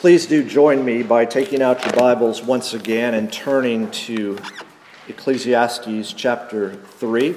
Please 0.00 0.24
do 0.24 0.42
join 0.42 0.82
me 0.82 1.02
by 1.02 1.26
taking 1.26 1.60
out 1.60 1.84
your 1.84 1.92
Bibles 1.92 2.42
once 2.42 2.72
again 2.72 3.12
and 3.12 3.30
turning 3.30 3.90
to 3.90 4.38
Ecclesiastes 5.08 6.14
chapter 6.14 6.74
3. 6.74 7.36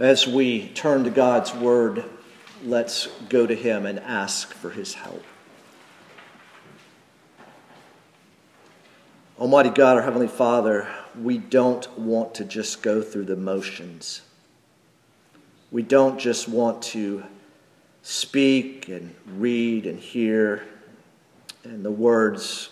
As 0.00 0.26
we 0.26 0.70
turn 0.70 1.04
to 1.04 1.10
God's 1.10 1.54
Word, 1.54 2.04
let's 2.64 3.06
go 3.28 3.46
to 3.46 3.54
Him 3.54 3.86
and 3.86 4.00
ask 4.00 4.52
for 4.52 4.70
His 4.70 4.94
help. 4.94 5.22
Almighty 9.38 9.70
God, 9.70 9.98
our 9.98 10.02
Heavenly 10.02 10.26
Father, 10.26 10.88
we 11.16 11.38
don't 11.38 11.96
want 11.96 12.34
to 12.34 12.44
just 12.44 12.82
go 12.82 13.02
through 13.02 13.26
the 13.26 13.36
motions. 13.36 14.22
We 15.70 15.82
don't 15.82 16.18
just 16.18 16.48
want 16.48 16.82
to 16.82 17.22
speak 18.02 18.88
and 18.88 19.14
read 19.38 19.86
and 19.86 19.98
hear, 19.98 20.64
and 21.64 21.84
the 21.84 21.90
words 21.90 22.70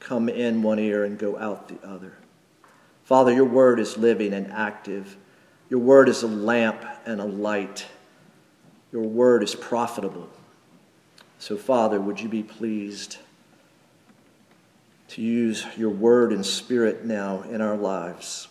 come 0.00 0.28
in 0.28 0.62
one 0.62 0.78
ear 0.78 1.04
and 1.04 1.18
go 1.18 1.38
out 1.38 1.68
the 1.68 1.86
other. 1.86 2.18
Father, 3.04 3.32
your 3.32 3.44
word 3.44 3.78
is 3.78 3.96
living 3.96 4.32
and 4.32 4.52
active. 4.52 5.16
Your 5.70 5.80
word 5.80 6.08
is 6.08 6.22
a 6.24 6.28
lamp 6.28 6.84
and 7.06 7.20
a 7.20 7.24
light. 7.24 7.86
Your 8.92 9.02
word 9.02 9.42
is 9.42 9.54
profitable. 9.54 10.28
So, 11.38 11.56
Father, 11.56 12.00
would 12.00 12.20
you 12.20 12.28
be 12.28 12.42
pleased 12.42 13.18
to 15.08 15.22
use 15.22 15.64
your 15.76 15.90
word 15.90 16.32
and 16.32 16.44
spirit 16.44 17.04
now 17.04 17.42
in 17.42 17.60
our 17.60 17.76
lives 17.76 18.48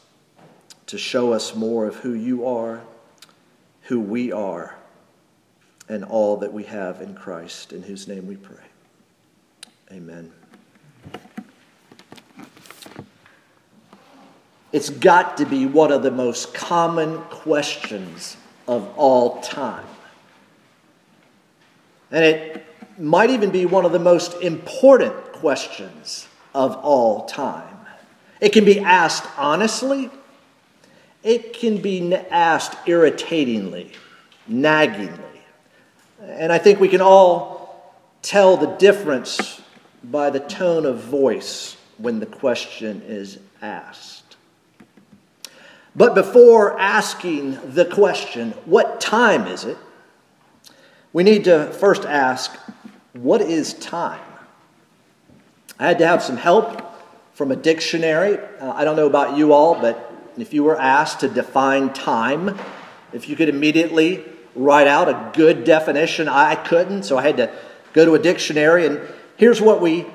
to 0.87 0.97
show 0.97 1.33
us 1.33 1.55
more 1.55 1.85
of 1.85 1.95
who 1.97 2.13
you 2.13 2.45
are, 2.45 2.81
who 3.83 3.99
we 3.99 4.31
are 4.31 4.74
and 5.87 6.03
all 6.03 6.37
that 6.37 6.51
we 6.51 6.63
have 6.63 7.01
in 7.01 7.13
Christ, 7.15 7.73
in 7.73 7.83
whose 7.83 8.07
name 8.07 8.27
we 8.27 8.37
pray. 8.37 8.63
Amen. 9.91 10.31
It's 14.71 14.89
got 14.89 15.37
to 15.37 15.45
be 15.45 15.65
one 15.65 15.91
of 15.91 16.03
the 16.03 16.11
most 16.11 16.53
common 16.53 17.19
questions 17.23 18.35
of 18.67 18.91
all 18.97 19.39
time. 19.41 19.85
And 22.11 22.25
it 22.25 22.65
might 22.97 23.29
even 23.29 23.51
be 23.51 23.65
one 23.65 23.85
of 23.85 23.91
the 23.91 23.99
most 23.99 24.41
important 24.41 25.13
questions 25.33 26.27
of 26.53 26.75
all 26.77 27.25
time. 27.25 27.77
It 28.41 28.49
can 28.53 28.65
be 28.65 28.79
asked 28.79 29.25
honestly, 29.37 30.09
it 31.23 31.53
can 31.53 31.77
be 31.77 32.13
asked 32.13 32.75
irritatingly, 32.87 33.91
naggingly. 34.49 35.34
And 36.21 36.51
I 36.51 36.57
think 36.57 36.79
we 36.79 36.87
can 36.87 37.01
all 37.01 37.93
tell 38.21 38.57
the 38.57 38.67
difference 38.67 39.61
by 40.03 40.29
the 40.29 40.39
tone 40.39 40.85
of 40.85 40.99
voice 40.99 41.77
when 41.97 42.19
the 42.19 42.25
question 42.25 43.01
is 43.05 43.39
asked. 43.61 44.35
But 45.95 46.13
before 46.13 46.77
asking 46.79 47.57
the 47.73 47.85
question, 47.85 48.51
what 48.65 48.99
time 48.99 49.47
is 49.47 49.63
it? 49.63 49.77
We 51.13 51.23
need 51.23 51.45
to 51.45 51.71
first 51.71 52.03
ask, 52.03 52.53
what 53.13 53.41
is 53.41 53.73
time? 53.73 54.19
I 55.79 55.87
had 55.87 55.99
to 55.99 56.07
have 56.07 56.21
some 56.21 56.37
help 56.37 56.81
from 57.33 57.51
a 57.51 57.55
dictionary. 57.55 58.37
Uh, 58.59 58.71
I 58.73 58.83
don't 58.83 58.95
know 58.95 59.07
about 59.07 59.37
you 59.37 59.53
all, 59.53 59.79
but 59.79 60.11
if 60.37 60.53
you 60.53 60.63
were 60.63 60.79
asked 60.79 61.21
to 61.21 61.29
define 61.29 61.93
time, 61.93 62.57
if 63.13 63.29
you 63.29 63.35
could 63.37 63.47
immediately 63.47 64.23
write 64.55 64.87
out 64.87 65.09
a 65.09 65.31
good 65.33 65.63
definition. 65.63 66.27
I 66.27 66.55
couldn't, 66.55 67.03
so 67.03 67.17
I 67.17 67.23
had 67.23 67.37
to 67.37 67.51
go 67.93 68.05
to 68.05 68.15
a 68.15 68.19
dictionary. 68.19 68.85
And 68.85 69.01
here's 69.37 69.61
what 69.61 69.81
we 69.81 70.05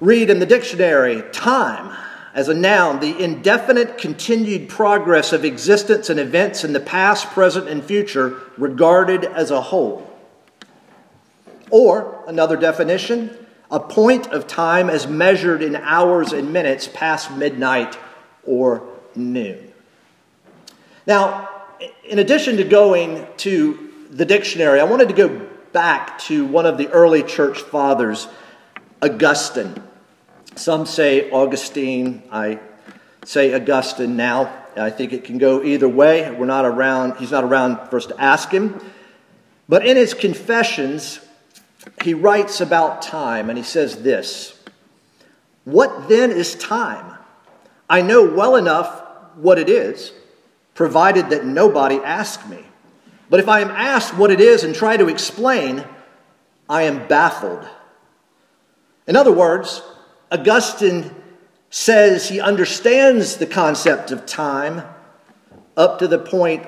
read 0.00 0.30
in 0.30 0.38
the 0.38 0.46
dictionary 0.46 1.22
Time, 1.32 1.96
as 2.34 2.48
a 2.48 2.54
noun, 2.54 3.00
the 3.00 3.22
indefinite 3.22 3.98
continued 3.98 4.68
progress 4.68 5.32
of 5.32 5.44
existence 5.44 6.10
and 6.10 6.18
events 6.18 6.64
in 6.64 6.72
the 6.72 6.80
past, 6.80 7.26
present, 7.28 7.68
and 7.68 7.84
future 7.84 8.40
regarded 8.56 9.24
as 9.24 9.50
a 9.50 9.60
whole. 9.60 10.10
Or, 11.70 12.24
another 12.26 12.56
definition, 12.56 13.36
a 13.70 13.80
point 13.80 14.28
of 14.28 14.46
time 14.46 14.90
as 14.90 15.06
measured 15.06 15.62
in 15.62 15.74
hours 15.76 16.32
and 16.32 16.52
minutes 16.52 16.88
past 16.92 17.30
midnight 17.32 17.98
or 18.44 18.86
noon. 19.14 19.72
Now, 21.06 21.48
in 22.04 22.18
addition 22.18 22.56
to 22.58 22.64
going 22.64 23.26
to 23.38 23.92
the 24.10 24.24
dictionary, 24.24 24.80
I 24.80 24.84
wanted 24.84 25.08
to 25.08 25.14
go 25.14 25.46
back 25.72 26.18
to 26.20 26.46
one 26.46 26.66
of 26.66 26.78
the 26.78 26.88
early 26.88 27.22
church 27.22 27.60
fathers, 27.60 28.28
Augustine. 29.02 29.82
Some 30.56 30.86
say 30.86 31.30
Augustine. 31.30 32.22
I 32.30 32.60
say 33.24 33.54
Augustine 33.54 34.16
now. 34.16 34.52
I 34.76 34.90
think 34.90 35.12
it 35.12 35.24
can 35.24 35.38
go 35.38 35.62
either 35.62 35.88
way. 35.88 36.30
We're 36.30 36.46
not 36.46 36.64
around, 36.64 37.16
he's 37.16 37.30
not 37.30 37.44
around 37.44 37.88
for 37.88 37.96
us 37.96 38.06
to 38.06 38.20
ask 38.20 38.50
him. 38.50 38.80
But 39.68 39.86
in 39.86 39.96
his 39.96 40.14
confessions, 40.14 41.20
he 42.02 42.14
writes 42.14 42.60
about 42.60 43.02
time 43.02 43.48
and 43.48 43.58
he 43.58 43.64
says 43.64 44.02
this 44.02 44.60
What 45.64 46.08
then 46.08 46.30
is 46.30 46.54
time? 46.54 47.18
I 47.88 48.02
know 48.02 48.24
well 48.24 48.56
enough 48.56 49.02
what 49.36 49.58
it 49.58 49.68
is 49.68 50.12
provided 50.74 51.30
that 51.30 51.44
nobody 51.44 51.96
ask 51.96 52.46
me. 52.48 52.64
But 53.30 53.40
if 53.40 53.48
I 53.48 53.60
am 53.60 53.70
asked 53.70 54.16
what 54.16 54.30
it 54.30 54.40
is 54.40 54.64
and 54.64 54.74
try 54.74 54.96
to 54.96 55.08
explain, 55.08 55.84
I 56.68 56.82
am 56.82 57.06
baffled. 57.08 57.66
In 59.06 59.16
other 59.16 59.32
words, 59.32 59.82
Augustine 60.30 61.14
says 61.70 62.28
he 62.28 62.40
understands 62.40 63.36
the 63.36 63.46
concept 63.46 64.10
of 64.10 64.26
time 64.26 64.82
up 65.76 65.98
to 65.98 66.08
the 66.08 66.18
point 66.18 66.66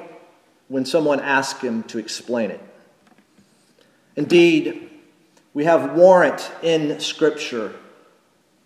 when 0.68 0.84
someone 0.84 1.20
asks 1.20 1.60
him 1.60 1.82
to 1.84 1.98
explain 1.98 2.50
it. 2.50 2.60
Indeed, 4.16 4.90
we 5.54 5.64
have 5.64 5.94
warrant 5.94 6.50
in 6.62 6.98
Scripture 7.00 7.74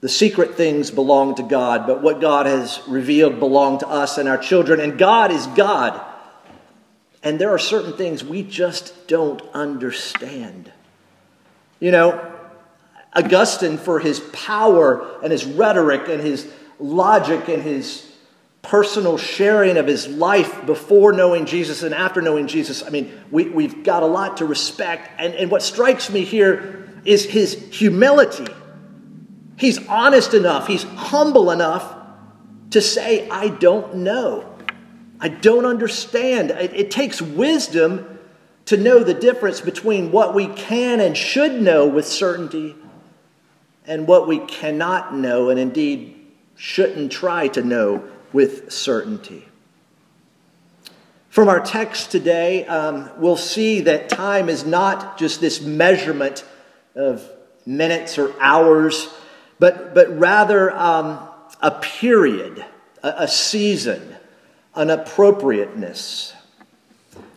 the 0.00 0.08
secret 0.08 0.54
things 0.54 0.90
belong 0.90 1.34
to 1.34 1.42
God, 1.42 1.86
but 1.86 2.02
what 2.02 2.20
God 2.20 2.46
has 2.46 2.80
revealed 2.88 3.38
belong 3.38 3.78
to 3.80 3.88
us 3.88 4.16
and 4.16 4.28
our 4.28 4.38
children. 4.38 4.80
And 4.80 4.98
God 4.98 5.30
is 5.30 5.46
God. 5.48 6.00
And 7.22 7.38
there 7.38 7.50
are 7.50 7.58
certain 7.58 7.92
things 7.92 8.24
we 8.24 8.42
just 8.42 9.06
don't 9.08 9.42
understand. 9.52 10.72
You 11.80 11.90
know, 11.90 12.34
Augustine, 13.14 13.76
for 13.76 13.98
his 13.98 14.20
power 14.32 15.20
and 15.22 15.30
his 15.30 15.44
rhetoric 15.44 16.08
and 16.08 16.22
his 16.22 16.50
logic 16.78 17.48
and 17.48 17.62
his 17.62 18.06
personal 18.62 19.18
sharing 19.18 19.76
of 19.76 19.86
his 19.86 20.08
life 20.08 20.64
before 20.64 21.12
knowing 21.12 21.44
Jesus 21.44 21.82
and 21.82 21.94
after 21.94 22.22
knowing 22.22 22.46
Jesus, 22.46 22.82
I 22.82 22.88
mean, 22.88 23.12
we, 23.30 23.50
we've 23.50 23.84
got 23.84 24.02
a 24.02 24.06
lot 24.06 24.38
to 24.38 24.46
respect. 24.46 25.10
And, 25.18 25.34
and 25.34 25.50
what 25.50 25.62
strikes 25.62 26.08
me 26.08 26.24
here 26.24 26.88
is 27.04 27.24
his 27.24 27.54
humility 27.70 28.46
He's 29.60 29.86
honest 29.88 30.32
enough, 30.32 30.68
he's 30.68 30.84
humble 30.84 31.50
enough 31.50 31.94
to 32.70 32.80
say, 32.80 33.28
I 33.28 33.48
don't 33.48 33.96
know. 33.96 34.46
I 35.20 35.28
don't 35.28 35.66
understand. 35.66 36.50
It, 36.50 36.72
it, 36.72 36.90
takes 36.90 37.20
wisdom 37.20 38.18
to 38.64 38.78
know 38.78 39.04
the 39.04 39.12
difference 39.12 39.60
between 39.60 40.12
what 40.12 40.34
we 40.34 40.46
can 40.46 40.98
and 40.98 41.14
should 41.14 41.60
know 41.60 41.86
with 41.86 42.06
certainty 42.06 42.74
and 43.86 44.06
what 44.06 44.26
we 44.26 44.38
cannot 44.38 45.14
know 45.14 45.50
and 45.50 45.60
indeed 45.60 46.16
shouldn't 46.56 47.12
try 47.12 47.48
to 47.48 47.62
know 47.62 48.02
with 48.32 48.72
certainty. 48.72 49.46
From 51.28 51.48
our 51.48 51.60
text 51.60 52.10
today, 52.10 52.64
um, 52.64 53.10
we'll 53.18 53.36
see 53.36 53.82
that 53.82 54.08
time 54.08 54.48
is 54.48 54.64
not 54.64 55.18
just 55.18 55.42
this 55.42 55.60
measurement 55.60 56.46
of 56.94 57.28
minutes 57.66 58.16
or 58.16 58.32
hours 58.40 59.12
but, 59.60 59.94
but 59.94 60.18
rather 60.18 60.72
um, 60.72 61.20
a 61.60 61.70
period, 61.70 62.64
a, 63.02 63.14
a 63.18 63.28
season, 63.28 64.16
an 64.74 64.90
appropriateness. 64.90 66.34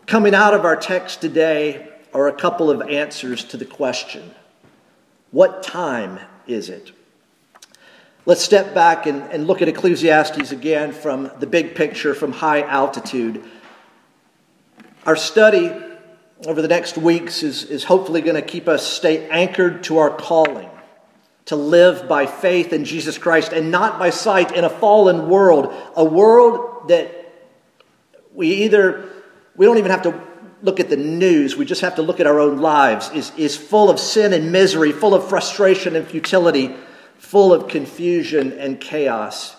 Coming 0.07 0.33
out 0.33 0.53
of 0.53 0.63
our 0.65 0.77
text 0.77 1.21
today 1.21 1.89
are 2.13 2.27
a 2.27 2.33
couple 2.33 2.71
of 2.71 2.81
answers 2.81 3.43
to 3.45 3.57
the 3.57 3.65
question 3.65 4.31
What 5.31 5.61
time 5.61 6.19
is 6.47 6.69
it? 6.69 6.93
Let's 8.25 8.41
step 8.41 8.73
back 8.73 9.05
and, 9.05 9.21
and 9.23 9.45
look 9.45 9.61
at 9.61 9.67
Ecclesiastes 9.67 10.53
again 10.53 10.93
from 10.93 11.29
the 11.39 11.47
big 11.47 11.75
picture, 11.75 12.15
from 12.15 12.31
high 12.31 12.61
altitude. 12.61 13.43
Our 15.05 15.17
study 15.17 15.73
over 16.45 16.61
the 16.61 16.69
next 16.69 16.97
weeks 16.97 17.43
is, 17.43 17.65
is 17.65 17.83
hopefully 17.83 18.21
going 18.21 18.35
to 18.35 18.41
keep 18.41 18.69
us 18.69 18.87
stay 18.87 19.27
anchored 19.29 19.83
to 19.85 19.97
our 19.97 20.09
calling 20.09 20.69
to 21.45 21.55
live 21.55 22.07
by 22.07 22.25
faith 22.25 22.71
in 22.71 22.85
Jesus 22.85 23.17
Christ 23.17 23.51
and 23.51 23.69
not 23.69 23.99
by 23.99 24.09
sight 24.09 24.55
in 24.55 24.63
a 24.63 24.69
fallen 24.69 25.27
world, 25.29 25.73
a 25.95 26.03
world 26.03 26.87
that 26.87 27.11
we 28.33 28.63
either, 28.63 29.09
we 29.55 29.65
don't 29.65 29.77
even 29.77 29.91
have 29.91 30.03
to 30.03 30.21
look 30.61 30.79
at 30.79 30.89
the 30.89 30.97
news, 30.97 31.57
we 31.57 31.65
just 31.65 31.81
have 31.81 31.95
to 31.95 32.01
look 32.01 32.19
at 32.19 32.27
our 32.27 32.39
own 32.39 32.59
lives, 32.59 33.11
is, 33.11 33.31
is 33.37 33.57
full 33.57 33.89
of 33.89 33.99
sin 33.99 34.31
and 34.31 34.51
misery, 34.51 34.93
full 34.93 35.13
of 35.13 35.27
frustration 35.27 35.95
and 35.95 36.07
futility, 36.07 36.73
full 37.17 37.53
of 37.53 37.67
confusion 37.67 38.53
and 38.53 38.79
chaos. 38.79 39.57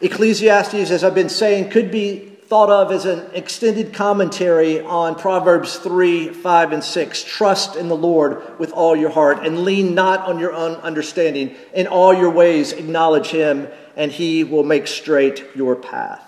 Ecclesiastes, 0.00 0.90
as 0.90 1.04
I've 1.04 1.14
been 1.14 1.28
saying, 1.28 1.70
could 1.70 1.90
be 1.90 2.37
thought 2.48 2.70
of 2.70 2.90
as 2.90 3.04
an 3.04 3.30
extended 3.34 3.92
commentary 3.92 4.80
on 4.80 5.14
Proverbs 5.14 5.76
3, 5.76 6.30
5, 6.30 6.72
and 6.72 6.82
6. 6.82 7.24
Trust 7.24 7.76
in 7.76 7.88
the 7.88 7.96
Lord 7.96 8.58
with 8.58 8.72
all 8.72 8.96
your 8.96 9.10
heart 9.10 9.46
and 9.46 9.64
lean 9.64 9.94
not 9.94 10.20
on 10.20 10.38
your 10.38 10.54
own 10.54 10.76
understanding. 10.76 11.54
In 11.74 11.86
all 11.86 12.14
your 12.14 12.30
ways, 12.30 12.72
acknowledge 12.72 13.26
him, 13.26 13.68
and 13.96 14.10
he 14.10 14.44
will 14.44 14.64
make 14.64 14.86
straight 14.86 15.44
your 15.54 15.76
path. 15.76 16.22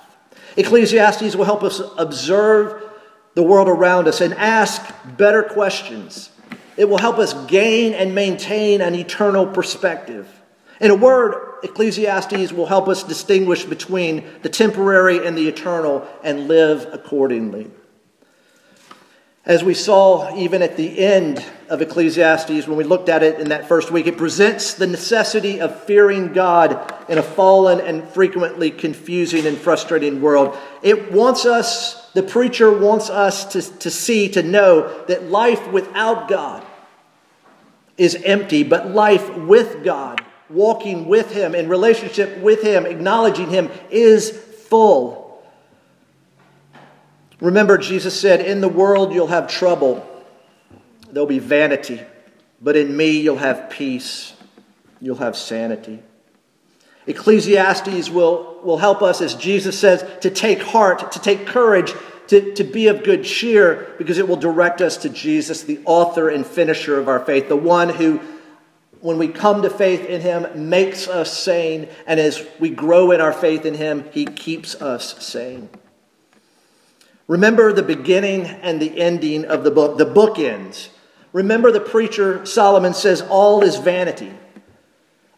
Ecclesiastes 0.59 1.35
will 1.37 1.47
help 1.47 1.63
us 1.63 1.81
observe 1.97 2.83
the 3.35 3.43
world 3.43 3.69
around 3.69 4.07
us 4.07 4.21
and 4.21 4.35
ask 4.35 4.83
better 5.17 5.43
questions. 5.43 6.29
It 6.77 6.87
will 6.87 6.99
help 6.99 7.17
us 7.17 7.33
gain 7.47 7.95
and 7.95 8.15
maintain 8.15 8.83
an 8.83 8.95
eternal 8.95 9.47
perspective. 9.47 10.29
In 10.81 10.91
a 10.91 10.95
word, 10.95 11.59
Ecclesiastes 11.63 12.53
will 12.53 12.67
help 12.67 12.89
us 12.89 13.03
distinguish 13.03 13.65
between 13.65 14.25
the 14.43 14.49
temporary 14.49 15.27
and 15.27 15.37
the 15.37 15.47
eternal 15.47 16.09
and 16.25 16.49
live 16.49 16.89
accordingly. 16.91 17.71
As 19.45 19.63
we 19.65 19.75
saw 19.75 20.35
even 20.37 20.63
at 20.63 20.77
the 20.77 20.99
end 20.99 21.45
of 21.69 21.83
Ecclesiastes, 21.83 22.67
when 22.67 22.77
we 22.77 22.85
looked 22.85 23.09
at 23.09 23.23
it 23.23 23.41
in 23.41 23.51
that 23.51 23.69
first 23.69 23.91
week, 23.91 24.07
it 24.07 24.17
presents 24.17 24.75
the 24.75 24.87
necessity 24.87 25.61
of 25.61 25.85
fearing 25.85 26.33
God 26.33 26.95
in 27.09 27.19
a 27.19 27.23
fallen 27.23 27.81
and 27.81 28.07
frequently 28.09 28.71
confusing 28.71 29.47
and 29.47 29.59
frustrating 29.59 30.23
world. 30.23 30.57
It 30.83 31.13
wants 31.13 31.45
us, 31.47 32.11
the 32.13 32.23
preacher 32.23 32.71
wants 32.71 33.11
us 33.11 33.53
to, 33.53 33.79
to 33.81 33.91
see, 33.91 34.29
to 34.31 34.43
know 34.43 35.05
that 35.07 35.25
life 35.25 35.71
without 35.71 36.29
God 36.29 36.65
is 37.99 38.15
empty, 38.25 38.63
but 38.63 38.91
life 38.91 39.37
with 39.37 39.85
God 39.85 40.25
walking 40.51 41.07
with 41.07 41.33
Him, 41.33 41.55
in 41.55 41.69
relationship 41.69 42.39
with 42.39 42.63
Him, 42.63 42.87
acknowledging 42.87 43.51
Him, 43.51 43.71
is 43.91 44.31
full. 44.31 45.43
Remember, 47.41 47.79
Jesus 47.79 48.19
said, 48.19 48.41
In 48.41 48.61
the 48.61 48.69
world 48.69 49.13
you'll 49.13 49.29
have 49.29 49.49
trouble, 49.49 50.07
there'll 51.11 51.27
be 51.27 51.39
vanity, 51.39 52.01
but 52.61 52.77
in 52.77 52.97
me 52.97 53.21
you'll 53.21 53.39
have 53.39 53.71
peace, 53.71 54.35
you'll 55.01 55.17
have 55.17 55.37
sanity. 55.37 56.03
Ecclesiastes 57.07 58.11
will, 58.11 58.61
will 58.63 58.79
help 58.79 59.03
us, 59.03 59.21
as 59.21 59.35
Jesus 59.35 59.79
says, 59.79 60.05
to 60.21 60.31
take 60.31 60.63
heart, 60.63 61.13
to 61.13 61.19
take 61.19 61.47
courage, 61.47 61.93
to, 62.29 62.55
to 62.55 62.63
be 62.63 62.89
of 62.89 63.03
good 63.03 63.25
cheer, 63.25 63.95
because 63.99 64.19
it 64.19 64.29
will 64.29 64.37
direct 64.37 64.81
us 64.81 64.99
to 64.99 65.09
Jesus, 65.09 65.63
the 65.63 65.81
author 65.87 66.29
and 66.29 66.47
finisher 66.47 66.99
of 66.99 67.09
our 67.09 67.19
faith, 67.19 67.49
the 67.49 67.57
one 67.57 67.89
who 67.89 68.21
when 69.01 69.19
we 69.19 69.29
come 69.29 69.63
to 69.63 69.71
faith 69.71 70.05
in 70.05 70.21
Him, 70.21 70.69
makes 70.69 71.09
us 71.09 71.37
sane. 71.37 71.89
And 72.07 72.21
as 72.21 72.47
we 72.59 72.71
grow 72.71 73.11
in 73.11 73.21
our 73.21 73.33
faith 73.33 73.65
in 73.65 73.75
Him, 73.75 74.05
He 74.13 74.25
keeps 74.25 74.75
us 74.81 75.25
sane. 75.25 75.69
Remember 77.27 77.73
the 77.73 77.83
beginning 77.83 78.43
and 78.43 78.81
the 78.81 79.01
ending 79.01 79.45
of 79.45 79.65
the 79.65 79.71
book. 79.71 79.99
The 79.99 80.05
book 80.05 80.39
ends. 80.39 80.91
Remember 81.33 81.71
the 81.71 81.81
preacher 81.81 82.45
Solomon 82.45 82.93
says, 82.93 83.23
All 83.23 83.63
is 83.63 83.77
vanity. 83.77 84.33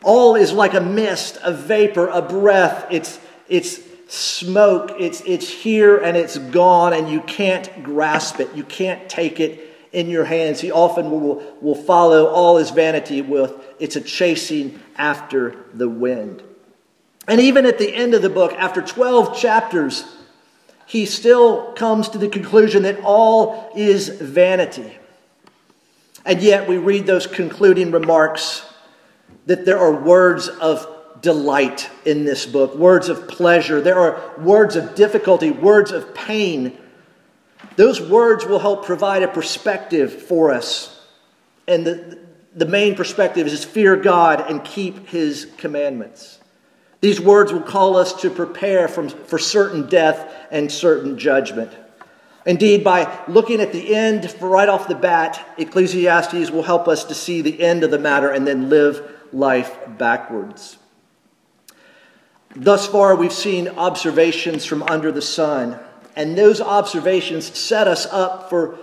All 0.03 0.35
is 0.35 0.53
like 0.53 0.75
a 0.75 0.81
mist, 0.81 1.38
a 1.44 1.53
vapor, 1.53 2.08
a 2.08 2.23
breath. 2.23 2.87
It's, 2.91 3.20
it's 3.49 3.81
smoke. 4.08 4.93
It's, 4.99 5.20
it's 5.20 5.49
here 5.49 5.99
and 5.99 6.17
it's 6.17 6.38
gone, 6.38 6.93
and 6.93 7.08
you 7.08 7.20
can't 7.20 7.85
grasp 7.85 8.41
it. 8.41 8.53
You 8.55 8.65
can't 8.65 9.08
take 9.08 9.38
it 9.38 9.71
in 9.93 10.09
your 10.09 10.25
hands. 10.25 10.61
He 10.61 10.71
often 10.71 11.11
will, 11.11 11.43
will 11.61 11.75
follow 11.75 12.27
all 12.27 12.56
his 12.56 12.71
vanity 12.71 13.23
with 13.23 13.55
it's 13.79 13.97
a 13.97 14.00
chasing 14.00 14.81
after 14.97 15.56
the 15.75 15.89
wind. 15.89 16.43
And 17.29 17.41
even 17.41 17.67
at 17.67 17.79
the 17.79 17.94
end 17.94 18.15
of 18.15 18.23
the 18.23 18.31
book, 18.31 18.53
after 18.55 18.83
12 18.83 19.37
chapters, 19.37 20.05
he 20.87 21.06
still 21.06 21.73
comes 21.73 22.09
to 22.11 22.19
the 22.19 22.29
conclusion 22.29 22.83
that 22.83 23.00
all 23.05 23.71
is 23.77 24.09
vanity. 24.09 24.99
And 26.25 26.43
yet 26.43 26.69
we 26.69 26.79
read 26.79 27.06
those 27.06 27.27
concluding 27.27 27.91
remarks 27.91 28.65
that 29.47 29.65
there 29.65 29.79
are 29.79 29.93
words 29.93 30.49
of 30.49 30.87
delight 31.21 31.89
in 32.05 32.25
this 32.25 32.47
book, 32.47 32.75
words 32.75 33.09
of 33.09 33.29
pleasure. 33.29 33.81
There 33.81 33.99
are 33.99 34.21
words 34.39 34.77
of 34.77 34.94
difficulty, 34.94 35.50
words 35.50 35.93
of 35.93 36.15
pain, 36.15 36.77
those 37.76 38.00
words 38.00 38.44
will 38.44 38.58
help 38.58 38.84
provide 38.84 39.22
a 39.22 39.28
perspective 39.28 40.22
for 40.22 40.52
us. 40.52 41.00
And 41.66 41.86
the, 41.86 42.19
the 42.54 42.66
main 42.66 42.94
perspective 42.94 43.46
is 43.46 43.64
fear 43.64 43.96
God 43.96 44.50
and 44.50 44.64
keep 44.64 45.08
his 45.08 45.48
commandments. 45.56 46.38
These 47.00 47.20
words 47.20 47.52
will 47.52 47.62
call 47.62 47.96
us 47.96 48.20
to 48.22 48.30
prepare 48.30 48.88
from, 48.88 49.08
for 49.08 49.38
certain 49.38 49.88
death 49.88 50.32
and 50.50 50.70
certain 50.70 51.19
judgment. 51.19 51.72
Indeed, 52.44 52.82
by 52.82 53.20
looking 53.28 53.60
at 53.60 53.72
the 53.72 53.94
end 53.94 54.34
right 54.40 54.69
off 54.69 54.88
the 54.88 54.94
bat, 54.94 55.44
Ecclesiastes 55.58 56.50
will 56.50 56.62
help 56.62 56.88
us 56.88 57.04
to 57.04 57.14
see 57.14 57.40
the 57.40 57.60
end 57.60 57.84
of 57.84 57.90
the 57.90 57.98
matter 57.98 58.30
and 58.30 58.46
then 58.46 58.69
live 58.69 59.08
life 59.32 59.76
backwards. 59.98 60.76
Thus 62.54 62.86
far, 62.86 63.14
we've 63.16 63.32
seen 63.32 63.69
observations 63.69 64.64
from 64.64 64.82
under 64.82 65.10
the 65.10 65.22
sun. 65.22 65.78
And 66.17 66.37
those 66.37 66.61
observations 66.61 67.59
set 67.59 67.88
us 67.88 68.06
up 68.06 68.50
for 68.50 68.79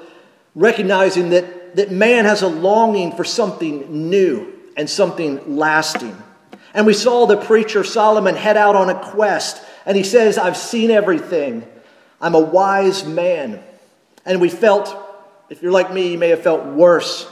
recognizing 0.56 1.30
that, 1.30 1.76
that 1.76 1.92
man 1.92 2.26
has 2.26 2.42
a 2.42 2.48
longing 2.48 3.12
for 3.12 3.24
something 3.24 4.10
new 4.10 4.54
and 4.76 4.90
something 4.90 5.58
lasting. 5.58 6.16
And 6.74 6.86
we 6.86 6.94
saw 6.94 7.26
the 7.26 7.38
preacher 7.38 7.84
Solomon 7.84 8.36
head 8.36 8.58
out 8.58 8.76
on 8.76 8.90
a 8.90 9.00
quest, 9.12 9.62
and 9.86 9.98
he 9.98 10.04
says, 10.04 10.38
I've 10.38 10.58
seen 10.58 10.92
everything. 10.92 11.68
I'm 12.22 12.36
a 12.36 12.40
wise 12.40 13.06
man. 13.06 13.64
And 14.26 14.42
we 14.42 14.50
felt, 14.50 14.96
if 15.50 15.62
you're 15.62 15.72
like 15.72 15.92
me, 15.94 16.12
you 16.12 16.18
may 16.18 16.30
have 16.30 16.44
felt 16.44 16.66
worse 16.66 17.28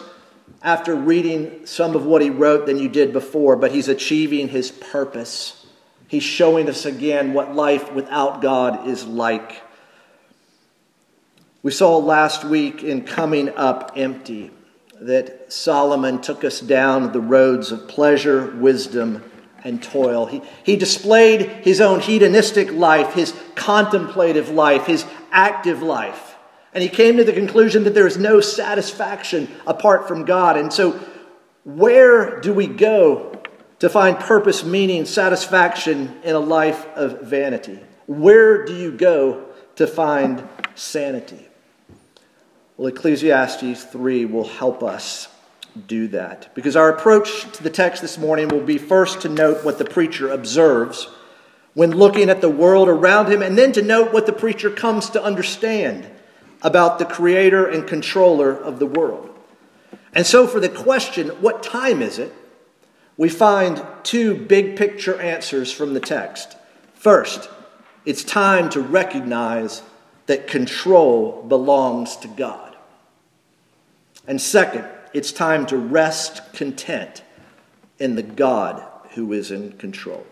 after 0.64 0.96
reading 0.96 1.66
some 1.66 1.96
of 1.96 2.06
what 2.06 2.22
he 2.22 2.30
wrote 2.30 2.66
than 2.66 2.80
you 2.80 2.90
did 2.90 3.14
before, 3.14 3.56
but 3.56 3.72
he's 3.72 3.88
achieving 3.88 4.48
his 4.48 4.72
purpose. 4.72 5.66
He's 6.08 6.24
showing 6.24 6.70
us 6.70 6.86
again 6.86 7.34
what 7.34 7.54
life 7.54 7.92
without 7.94 8.42
God 8.42 8.88
is 8.88 9.06
like. 9.06 9.62
We 11.64 11.72
saw 11.72 11.98
last 11.98 12.44
week 12.44 12.84
in 12.84 13.04
Coming 13.04 13.50
Up 13.50 13.94
Empty 13.96 14.52
that 15.02 15.52
Solomon 15.52 16.22
took 16.22 16.44
us 16.44 16.60
down 16.60 17.12
the 17.12 17.20
roads 17.20 17.72
of 17.72 17.88
pleasure, 17.88 18.56
wisdom, 18.56 19.24
and 19.64 19.82
toil. 19.82 20.28
He, 20.28 20.42
he 20.64 20.76
displayed 20.76 21.42
his 21.42 21.82
own 21.82 22.00
hedonistic 22.00 22.72
life, 22.72 23.14
his 23.14 23.34
contemplative 23.56 24.50
life, 24.50 24.86
his 24.86 25.06
active 25.32 25.82
life. 25.82 26.36
And 26.74 26.84
he 26.84 26.90
came 26.90 27.18
to 27.18 27.24
the 27.24 27.34
conclusion 27.34 27.86
that 27.86 27.96
there 27.96 28.08
is 28.08 28.18
no 28.18 28.40
satisfaction 28.40 29.48
apart 29.66 30.08
from 30.08 30.26
God. 30.26 30.58
And 30.58 30.72
so, 30.72 31.00
where 31.64 32.40
do 32.40 32.54
we 32.54 32.68
go 32.68 33.42
to 33.80 33.90
find 33.90 34.20
purpose, 34.20 34.64
meaning, 34.64 35.06
satisfaction 35.06 36.20
in 36.24 36.36
a 36.36 36.40
life 36.40 36.86
of 36.96 37.22
vanity? 37.22 37.80
Where 38.06 38.64
do 38.64 38.76
you 38.76 38.92
go 38.92 39.46
to 39.76 39.88
find 39.88 40.48
sanity? 40.76 41.47
Well, 42.78 42.88
Ecclesiastes 42.88 43.86
3 43.86 44.26
will 44.26 44.48
help 44.48 44.84
us 44.84 45.30
do 45.88 46.08
that. 46.10 46.54
Because 46.54 46.76
our 46.76 46.90
approach 46.90 47.52
to 47.54 47.64
the 47.64 47.72
text 47.72 48.04
this 48.04 48.20
morning 48.20 48.50
will 48.50 48.62
be 48.62 48.78
first 48.78 49.22
to 49.22 49.30
note 49.30 49.66
what 49.66 49.80
the 49.80 49.86
preacher 49.86 50.30
observes 50.30 51.10
when 51.74 51.92
looking 51.92 52.30
at 52.30 52.42
the 52.42 52.50
world 52.50 52.88
around 52.88 53.32
him, 53.32 53.42
and 53.44 53.58
then 53.58 53.72
to 53.72 53.82
note 53.82 54.12
what 54.12 54.26
the 54.26 54.34
preacher 54.34 54.70
comes 54.70 55.12
to 55.12 55.24
understand 55.24 56.08
about 56.64 56.98
the 56.98 57.06
creator 57.06 57.68
and 57.68 57.88
controller 57.88 58.52
of 58.52 58.80
the 58.80 58.88
world. 58.88 59.30
And 60.14 60.26
so, 60.26 60.48
for 60.48 60.60
the 60.60 60.70
question, 60.70 61.30
what 61.42 61.62
time 61.62 62.02
is 62.02 62.18
it? 62.18 62.34
We 63.16 63.30
find 63.30 63.84
two 64.02 64.36
big 64.36 64.76
picture 64.76 65.20
answers 65.22 65.72
from 65.72 65.94
the 65.94 66.00
text. 66.00 66.58
First, 66.96 67.50
it's 68.06 68.24
time 68.24 68.70
to 68.72 68.82
recognize 68.82 69.84
that 70.26 70.48
control 70.48 71.44
belongs 71.48 72.16
to 72.18 72.28
God. 72.28 72.67
And 74.28 74.42
second, 74.42 74.86
it's 75.14 75.32
time 75.32 75.66
to 75.68 75.78
rest 75.78 76.54
content 76.54 77.24
in 77.98 78.16
the 78.16 78.24
God 78.24 78.84
who 79.12 79.34
is 79.34 79.52
in 79.52 79.72
control. 79.74 80.28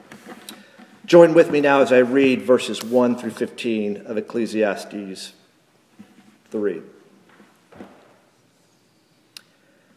Join 1.05 1.33
with 1.33 1.49
me 1.49 1.61
now 1.61 1.81
as 1.81 1.91
I 1.91 1.99
read 1.99 2.41
verses 2.41 2.83
1 2.83 3.15
through 3.17 3.31
15 3.31 4.05
of 4.05 4.17
Ecclesiastes 4.17 5.33
3. 6.51 6.81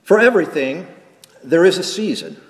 For 0.02 0.18
everything, 0.18 0.86
there 1.42 1.64
is 1.64 1.76
a 1.76 1.82
season 1.82 2.40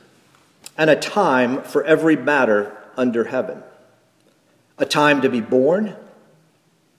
and 0.77 0.91
a 0.91 0.97
time 0.97 1.63
for 1.63 1.83
every 1.85 2.17
matter 2.17 2.77
under 2.97 3.25
heaven 3.25 3.63
a 4.77 4.87
time 4.87 5.21
to 5.23 5.29
be 5.29 5.41
born 5.41 5.97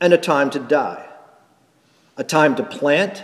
and 0.01 0.11
a 0.11 0.17
time 0.17 0.49
to 0.49 0.59
die 0.59 1.05
a 2.19 2.23
time 2.23 2.53
to 2.53 2.63
plant, 2.63 3.23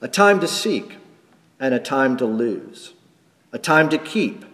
a 0.00 0.08
time 0.08 0.40
to 0.40 0.48
seek, 0.48 0.96
and 1.58 1.74
a 1.74 1.78
time 1.78 2.16
to 2.16 2.24
lose, 2.24 2.94
a 3.52 3.58
time 3.58 3.88
to 3.90 3.98
keep, 3.98 4.44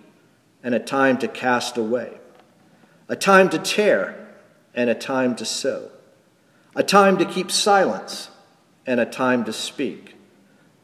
and 0.62 0.74
a 0.74 0.80
time 0.80 1.16
to 1.18 1.28
cast 1.28 1.76
away, 1.76 2.18
a 3.08 3.14
time 3.14 3.48
to 3.48 3.58
tear, 3.58 4.28
and 4.74 4.90
a 4.90 4.94
time 4.94 5.36
to 5.36 5.44
sow, 5.44 5.90
a 6.74 6.82
time 6.82 7.16
to 7.16 7.24
keep 7.24 7.50
silence, 7.50 8.30
and 8.84 8.98
a 8.98 9.06
time 9.06 9.44
to 9.44 9.52
speak, 9.52 10.16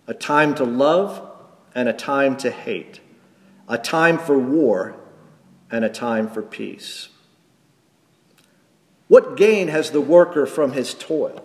a 0.06 0.14
time 0.14 0.54
to 0.54 0.64
love, 0.64 1.28
and 1.74 1.88
a 1.88 1.92
time 1.92 2.36
to 2.36 2.50
hate, 2.50 3.00
a 3.68 3.78
time 3.78 4.18
for 4.18 4.38
war, 4.38 4.94
and 5.70 5.84
a 5.84 5.88
time 5.88 6.28
for 6.28 6.42
peace. 6.42 7.08
What 9.08 9.36
gain 9.36 9.68
has 9.68 9.90
the 9.90 10.00
worker 10.00 10.46
from 10.46 10.72
his 10.72 10.94
toil? 10.94 11.44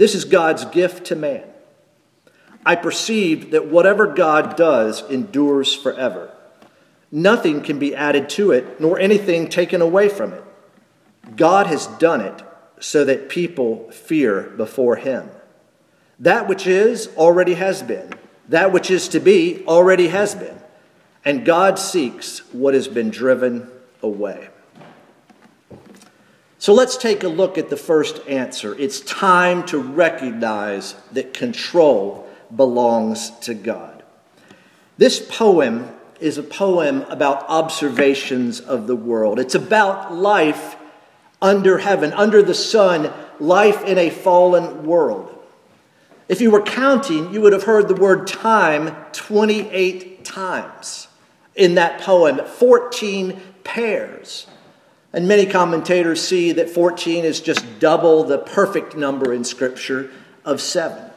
This 0.00 0.14
is 0.14 0.24
God's 0.24 0.64
gift 0.64 1.08
to 1.08 1.14
man. 1.14 1.44
I 2.64 2.74
perceive 2.74 3.50
that 3.50 3.66
whatever 3.66 4.06
God 4.06 4.56
does 4.56 5.02
endures 5.10 5.74
forever. 5.74 6.34
Nothing 7.12 7.60
can 7.60 7.78
be 7.78 7.94
added 7.94 8.30
to 8.30 8.50
it, 8.50 8.80
nor 8.80 8.98
anything 8.98 9.50
taken 9.50 9.82
away 9.82 10.08
from 10.08 10.32
it. 10.32 10.42
God 11.36 11.66
has 11.66 11.86
done 11.86 12.22
it 12.22 12.42
so 12.78 13.04
that 13.04 13.28
people 13.28 13.90
fear 13.90 14.44
before 14.56 14.96
him. 14.96 15.28
That 16.18 16.48
which 16.48 16.66
is 16.66 17.08
already 17.18 17.52
has 17.52 17.82
been, 17.82 18.14
that 18.48 18.72
which 18.72 18.90
is 18.90 19.06
to 19.08 19.20
be 19.20 19.62
already 19.66 20.08
has 20.08 20.34
been, 20.34 20.62
and 21.26 21.44
God 21.44 21.78
seeks 21.78 22.38
what 22.54 22.72
has 22.72 22.88
been 22.88 23.10
driven 23.10 23.70
away. 24.02 24.48
So 26.60 26.74
let's 26.74 26.98
take 26.98 27.22
a 27.22 27.28
look 27.28 27.56
at 27.56 27.70
the 27.70 27.76
first 27.78 28.20
answer. 28.28 28.78
It's 28.78 29.00
time 29.00 29.64
to 29.68 29.78
recognize 29.78 30.94
that 31.10 31.32
control 31.32 32.28
belongs 32.54 33.30
to 33.40 33.54
God. 33.54 34.02
This 34.98 35.26
poem 35.26 35.88
is 36.20 36.36
a 36.36 36.42
poem 36.42 37.00
about 37.08 37.48
observations 37.48 38.60
of 38.60 38.86
the 38.86 38.94
world. 38.94 39.38
It's 39.38 39.54
about 39.54 40.12
life 40.12 40.76
under 41.40 41.78
heaven, 41.78 42.12
under 42.12 42.42
the 42.42 42.52
sun, 42.52 43.10
life 43.38 43.82
in 43.84 43.96
a 43.96 44.10
fallen 44.10 44.84
world. 44.84 45.34
If 46.28 46.42
you 46.42 46.50
were 46.50 46.60
counting, 46.60 47.32
you 47.32 47.40
would 47.40 47.54
have 47.54 47.64
heard 47.64 47.88
the 47.88 47.94
word 47.94 48.26
time 48.26 48.94
28 49.12 50.26
times 50.26 51.08
in 51.54 51.76
that 51.76 52.02
poem, 52.02 52.44
14 52.44 53.40
pairs. 53.64 54.46
And 55.12 55.26
many 55.26 55.46
commentators 55.46 56.26
see 56.26 56.52
that 56.52 56.70
14 56.70 57.24
is 57.24 57.40
just 57.40 57.64
double 57.80 58.24
the 58.24 58.38
perfect 58.38 58.96
number 58.96 59.32
in 59.32 59.44
Scripture 59.44 60.10
of 60.44 60.60
seven. 60.60 61.10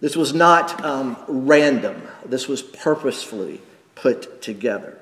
This 0.00 0.16
was 0.16 0.34
not 0.34 0.84
um, 0.84 1.16
random, 1.26 2.02
this 2.24 2.46
was 2.46 2.62
purposefully 2.62 3.62
put 3.94 4.42
together. 4.42 4.98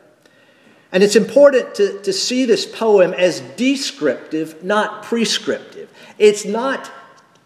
And 0.93 1.03
it's 1.03 1.17
important 1.17 1.75
to, 1.75 2.01
to 2.03 2.13
see 2.13 2.45
this 2.45 2.65
poem 2.65 3.13
as 3.15 3.41
descriptive, 3.57 4.63
not 4.63 5.03
prescriptive. 5.03 5.91
It's 6.19 6.45
not 6.45 6.89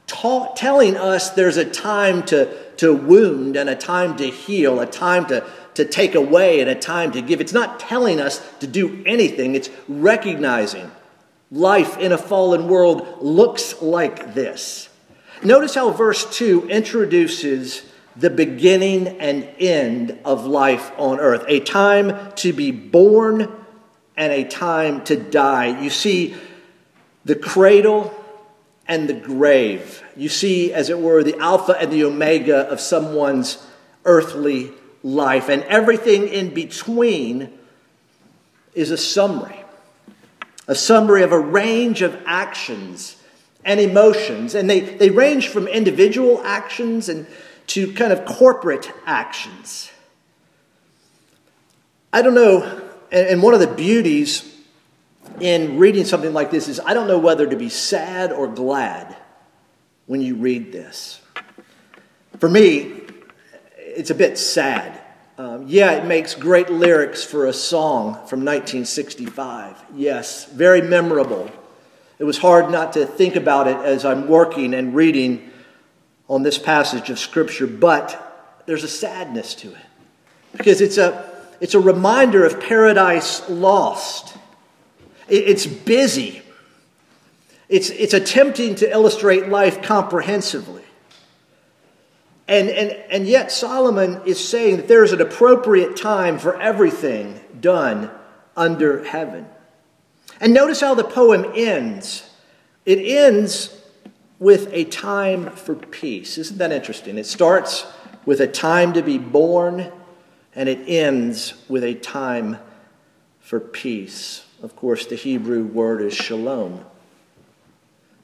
ta- 0.07 0.53
telling 0.53 0.99
us 0.99 1.31
there's 1.31 1.57
a 1.57 1.65
time 1.65 2.25
to, 2.25 2.55
to 2.77 2.95
wound 2.95 3.57
and 3.57 3.71
a 3.71 3.75
time 3.75 4.19
to 4.19 4.29
heal, 4.29 4.81
a 4.81 4.87
time 4.87 5.25
to, 5.29 5.49
to 5.79 5.85
take 5.85 6.15
away 6.15 6.61
and 6.61 6.69
a 6.69 6.75
time 6.75 7.11
to 7.13 7.23
give. 7.23 7.41
It's 7.41 7.53
not 7.53 7.81
telling 7.81 8.21
us 8.21 8.47
to 8.61 8.67
do 8.67 9.03
anything, 9.07 9.55
it's 9.55 9.71
recognizing 9.89 10.91
life 11.51 11.97
in 11.99 12.13
a 12.13 12.19
fallen 12.19 12.69
world 12.69 13.19
looks 13.21 13.81
like 13.81 14.35
this. 14.35 14.89
Notice 15.43 15.75
how 15.75 15.91
verse 15.91 16.37
2 16.37 16.69
introduces 16.69 17.85
the 18.17 18.31
beginning 18.31 19.07
and 19.21 19.49
end 19.59 20.19
of 20.25 20.45
life 20.45 20.91
on 20.99 21.21
earth 21.21 21.45
a 21.47 21.61
time 21.61 22.33
to 22.33 22.53
be 22.53 22.71
born 22.71 23.51
and 24.17 24.33
a 24.33 24.45
time 24.45 25.05
to 25.05 25.17
die. 25.17 25.81
You 25.81 25.91
see 25.91 26.35
the 27.25 27.37
cradle 27.37 28.13
and 28.89 29.09
the 29.09 29.15
grave. 29.15 30.03
You 30.17 30.29
see, 30.29 30.73
as 30.73 30.91
it 30.91 30.99
were, 30.99 31.23
the 31.23 31.39
Alpha 31.39 31.77
and 31.79 31.93
the 31.93 32.05
Omega 32.05 32.69
of 32.69 32.81
someone's 32.81 33.65
earthly 34.05 34.73
life, 35.03 35.49
and 35.49 35.63
everything 35.65 36.29
in 36.29 36.53
between 36.53 37.51
is 38.75 38.91
a 38.91 38.97
summary. 38.97 39.65
A 40.67 40.75
summary 40.75 41.23
of 41.23 41.33
a 41.33 41.39
range 41.39 42.03
of 42.03 42.21
actions 42.27 43.17
and 43.65 43.81
emotions. 43.81 44.55
And 44.55 44.69
they, 44.69 44.81
they 44.81 45.11
range 45.11 45.49
from 45.49 45.67
individual 45.67 46.43
actions 46.45 47.09
and 47.09 47.27
to 47.69 47.93
kind 47.93 48.13
of 48.13 48.25
corporate 48.25 48.91
actions. 49.07 49.91
I 52.13 52.23
don't 52.23 52.35
know, 52.35 52.83
and 53.13 53.43
one 53.43 53.55
of 53.55 53.61
the 53.61 53.67
beauties 53.67 54.55
in 55.41 55.79
reading 55.79 56.05
something 56.05 56.33
like 56.33 56.51
this 56.51 56.69
is 56.69 56.81
I 56.81 56.95
don't 56.95 57.07
know 57.07 57.19
whether 57.19 57.47
to 57.47 57.57
be 57.57 57.69
sad 57.69 58.33
or 58.33 58.49
glad 58.49 59.15
when 60.07 60.23
you 60.23 60.37
read 60.37 60.73
this. 60.73 61.21
For 62.39 62.49
me, 62.49 63.03
it's 63.99 64.11
a 64.11 64.15
bit 64.15 64.39
sad. 64.39 65.01
Um, 65.39 65.65
yeah, 65.67 65.93
it 65.93 66.05
makes 66.05 66.35
great 66.35 66.71
lyrics 66.71 67.25
for 67.25 67.47
a 67.47 67.53
song 67.53 68.15
from 68.29 68.45
1965. 68.45 69.77
Yes, 69.95 70.47
very 70.47 70.81
memorable. 70.81 71.51
It 72.21 72.25
was 72.25 72.39
hard 72.39 72.71
not 72.71 72.93
to 72.93 73.07
think 73.07 73.35
about 73.35 73.67
it 73.67 73.77
as 73.77 74.05
I'm 74.05 74.29
working 74.29 74.73
and 74.73 74.95
reading 74.95 75.51
on 76.29 76.45
this 76.45 76.59
passage 76.59 77.11
of 77.11 77.19
Scripture, 77.19 77.67
but 77.67 78.63
there's 78.67 78.85
a 78.85 78.89
sadness 78.89 79.55
to 79.57 79.69
it 79.69 79.87
because 80.53 80.81
it's 80.81 80.99
a, 80.99 81.45
it's 81.61 81.75
a 81.75 81.81
reminder 81.81 82.45
of 82.45 82.61
paradise 82.61 83.49
lost. 83.49 84.37
It's 85.29 85.67
busy, 85.67 86.43
it's, 87.69 87.91
it's 87.91 88.15
attempting 88.15 88.77
to 88.77 88.91
illustrate 88.91 89.49
life 89.49 89.83
comprehensively. 89.83 90.85
And, 92.49 92.71
and, 92.71 92.91
and 93.11 93.27
yet, 93.29 93.53
Solomon 93.53 94.23
is 94.25 94.43
saying 94.43 94.79
that 94.79 94.89
there 94.89 95.05
is 95.05 95.13
an 95.13 95.21
appropriate 95.21 95.97
time 95.97 96.39
for 96.39 96.59
everything 96.59 97.39
done 97.61 98.11
under 98.57 99.05
heaven. 99.05 99.47
And 100.41 100.55
notice 100.55 100.81
how 100.81 100.95
the 100.95 101.05
poem 101.05 101.53
ends. 101.55 102.29
It 102.87 102.99
ends 103.01 103.79
with 104.39 104.69
a 104.73 104.85
time 104.85 105.51
for 105.51 105.75
peace. 105.75 106.39
Isn't 106.39 106.59
that 106.59 106.73
interesting? 106.73 107.19
It 107.19 107.27
starts 107.27 107.87
with 108.25 108.41
a 108.41 108.47
time 108.47 108.95
to 108.95 109.03
be 109.03 109.19
born, 109.19 109.93
and 110.55 110.69
it 110.71 110.89
ends 110.89 111.55
with 111.69 111.85
a 111.85 111.95
time 111.95 112.59
for 113.41 113.61
peace. 113.61 114.47
Of 114.63 114.75
course, 114.75 115.07
the 115.07 115.17
Hebrew 115.17 115.65
word 115.65 116.01
is 116.01 116.15
shalom. 116.15 116.85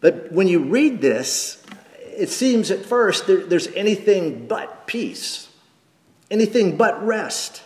But 0.01 0.33
when 0.33 0.49
you 0.49 0.61
read 0.61 1.01
this, 1.01 1.64
it 2.17 2.31
seems 2.31 2.71
at 2.71 2.85
first 2.85 3.27
there, 3.27 3.45
there's 3.45 3.69
anything 3.69 4.47
but 4.47 4.87
peace, 4.87 5.49
anything 6.31 6.77
but 6.77 7.05
rest. 7.05 7.63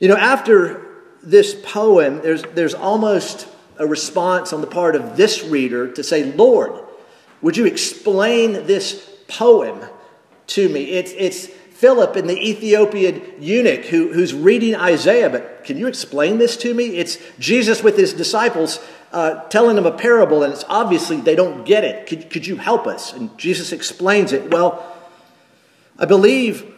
You 0.00 0.08
know, 0.08 0.16
after 0.16 0.86
this 1.22 1.54
poem, 1.64 2.20
there's, 2.22 2.42
there's 2.42 2.74
almost 2.74 3.48
a 3.78 3.86
response 3.86 4.52
on 4.52 4.60
the 4.60 4.66
part 4.66 4.96
of 4.96 5.16
this 5.16 5.42
reader 5.44 5.90
to 5.92 6.02
say, 6.02 6.32
Lord, 6.32 6.72
would 7.42 7.56
you 7.56 7.66
explain 7.66 8.66
this 8.66 9.10
poem 9.28 9.80
to 10.48 10.68
me? 10.68 10.90
It's, 10.90 11.12
it's 11.12 11.46
Philip 11.46 12.16
and 12.16 12.28
the 12.28 12.38
Ethiopian 12.38 13.22
eunuch 13.40 13.84
who, 13.86 14.12
who's 14.12 14.32
reading 14.32 14.74
Isaiah, 14.74 15.28
but 15.28 15.64
can 15.64 15.76
you 15.76 15.86
explain 15.86 16.38
this 16.38 16.56
to 16.58 16.72
me? 16.72 16.96
It's 16.96 17.18
Jesus 17.38 17.82
with 17.82 17.96
his 17.96 18.14
disciples 18.14 18.78
uh, 19.14 19.44
telling 19.44 19.76
them 19.76 19.86
a 19.86 19.92
parable, 19.92 20.42
and 20.42 20.52
it's 20.52 20.64
obviously 20.68 21.20
they 21.20 21.36
don't 21.36 21.64
get 21.64 21.84
it. 21.84 22.08
Could, 22.08 22.30
could 22.30 22.48
you 22.48 22.56
help 22.56 22.88
us? 22.88 23.12
And 23.12 23.36
Jesus 23.38 23.70
explains 23.70 24.32
it. 24.32 24.50
Well, 24.50 24.84
I 25.96 26.04
believe 26.04 26.74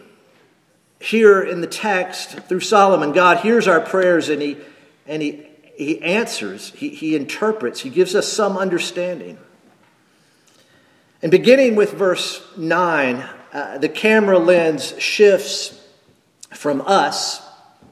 here 1.00 1.40
in 1.40 1.62
the 1.62 1.66
text 1.66 2.40
through 2.40 2.60
Solomon, 2.60 3.12
God 3.12 3.38
hears 3.38 3.66
our 3.66 3.80
prayers 3.80 4.28
and 4.28 4.42
he, 4.42 4.58
and 5.06 5.22
he, 5.22 5.46
he 5.76 6.02
answers, 6.02 6.72
he, 6.76 6.90
he 6.90 7.16
interprets, 7.16 7.80
he 7.80 7.88
gives 7.88 8.14
us 8.14 8.30
some 8.30 8.58
understanding. 8.58 9.38
And 11.22 11.30
beginning 11.30 11.74
with 11.74 11.92
verse 11.92 12.46
9, 12.58 13.26
uh, 13.54 13.78
the 13.78 13.88
camera 13.88 14.38
lens 14.38 14.92
shifts 14.98 15.80
from 16.50 16.82
us 16.82 17.45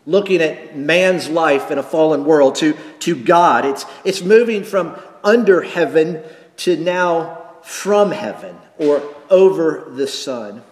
looking 0.07 0.41
at 0.41 0.77
man's 0.77 1.29
life 1.29 1.71
in 1.71 1.79
a 1.79 1.83
fallen 1.83 2.25
world 2.25 2.57
to, 2.57 2.77
to 3.01 3.17
God. 3.17 3.65
It's, 3.65 3.87
it's 4.05 4.23
moving 4.23 4.65
from 4.65 4.97
under 5.23 5.63
heaven 5.63 6.23
to 6.59 6.77
now 6.77 7.55
from 7.63 8.11
heaven 8.11 8.57
or 8.79 9.03
over 9.31 9.91
the 9.91 10.07
sun. 10.07 10.63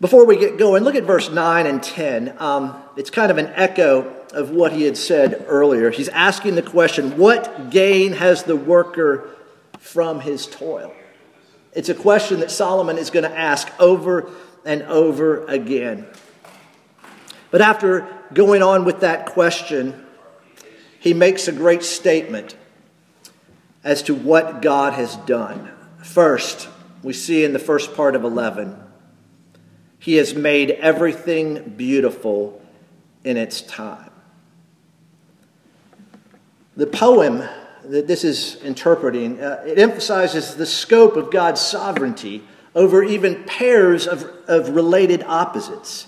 Before 0.00 0.26
we 0.26 0.36
get 0.36 0.58
going, 0.58 0.84
look 0.84 0.96
at 0.96 1.04
verse 1.04 1.30
9 1.30 1.66
and 1.66 1.82
10. 1.82 2.36
Um, 2.38 2.76
it's 2.96 3.10
kind 3.10 3.30
of 3.30 3.38
an 3.38 3.46
echo 3.54 4.14
of 4.32 4.50
what 4.50 4.72
he 4.72 4.82
had 4.82 4.96
said 4.96 5.44
earlier. 5.48 5.90
He's 5.90 6.08
asking 6.08 6.56
the 6.56 6.62
question 6.62 7.16
What 7.16 7.70
gain 7.70 8.12
has 8.12 8.42
the 8.42 8.56
worker 8.56 9.30
from 9.78 10.20
his 10.20 10.46
toil? 10.46 10.92
It's 11.72 11.88
a 11.88 11.94
question 11.94 12.40
that 12.40 12.50
Solomon 12.50 12.98
is 12.98 13.10
going 13.10 13.28
to 13.28 13.36
ask 13.36 13.68
over 13.80 14.30
and 14.64 14.82
over 14.82 15.44
again. 15.46 16.06
But 17.50 17.60
after 17.60 18.06
going 18.32 18.62
on 18.62 18.84
with 18.84 19.00
that 19.00 19.26
question, 19.26 20.04
he 20.98 21.12
makes 21.12 21.48
a 21.48 21.52
great 21.52 21.82
statement 21.82 22.56
as 23.82 24.02
to 24.04 24.14
what 24.14 24.62
God 24.62 24.94
has 24.94 25.16
done. 25.16 25.70
First, 26.02 26.68
we 27.02 27.12
see 27.12 27.44
in 27.44 27.52
the 27.52 27.58
first 27.58 27.94
part 27.94 28.16
of 28.16 28.24
11, 28.24 28.80
he 29.98 30.16
has 30.16 30.34
made 30.34 30.70
everything 30.70 31.74
beautiful 31.76 32.62
in 33.24 33.36
its 33.36 33.60
time. 33.60 34.10
The 36.76 36.86
poem 36.86 37.42
that 37.84 38.06
this 38.06 38.24
is 38.24 38.56
interpreting, 38.62 39.40
uh, 39.40 39.62
it 39.66 39.78
emphasizes 39.78 40.56
the 40.56 40.66
scope 40.66 41.16
of 41.16 41.30
God's 41.30 41.60
sovereignty 41.60 42.42
over 42.74 43.02
even 43.02 43.44
pairs 43.44 44.06
of, 44.06 44.24
of 44.48 44.70
related 44.70 45.22
opposites. 45.22 46.06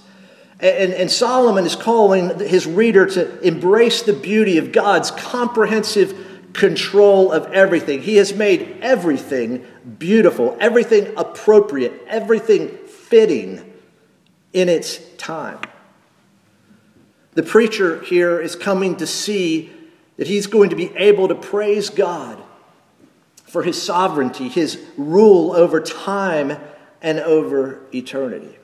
And, 0.58 0.94
and 0.94 1.10
Solomon 1.10 1.66
is 1.66 1.76
calling 1.76 2.38
his 2.40 2.66
reader 2.66 3.06
to 3.06 3.40
embrace 3.40 4.02
the 4.02 4.14
beauty 4.14 4.56
of 4.58 4.72
God's 4.72 5.10
comprehensive 5.10 6.26
control 6.54 7.30
of 7.30 7.52
everything. 7.52 8.00
He 8.00 8.16
has 8.16 8.34
made 8.34 8.78
everything 8.80 9.66
beautiful, 9.98 10.56
everything 10.58 11.12
appropriate, 11.16 12.02
everything 12.08 12.68
fitting 12.86 13.72
in 14.54 14.70
its 14.70 14.98
time. 15.18 15.60
The 17.34 17.42
preacher 17.42 18.00
here 18.00 18.40
is 18.40 18.56
coming 18.56 18.96
to 18.96 19.06
see 19.06 19.70
that 20.16 20.26
he's 20.26 20.46
going 20.46 20.70
to 20.70 20.76
be 20.76 20.90
able 20.96 21.28
to 21.28 21.34
praise 21.34 21.90
God 21.90 22.42
for 23.44 23.62
his 23.62 23.80
sovereignty, 23.80 24.48
his 24.48 24.82
rule 24.96 25.52
over 25.52 25.82
time 25.82 26.58
and 27.02 27.20
over 27.20 27.82
eternity. 27.92 28.56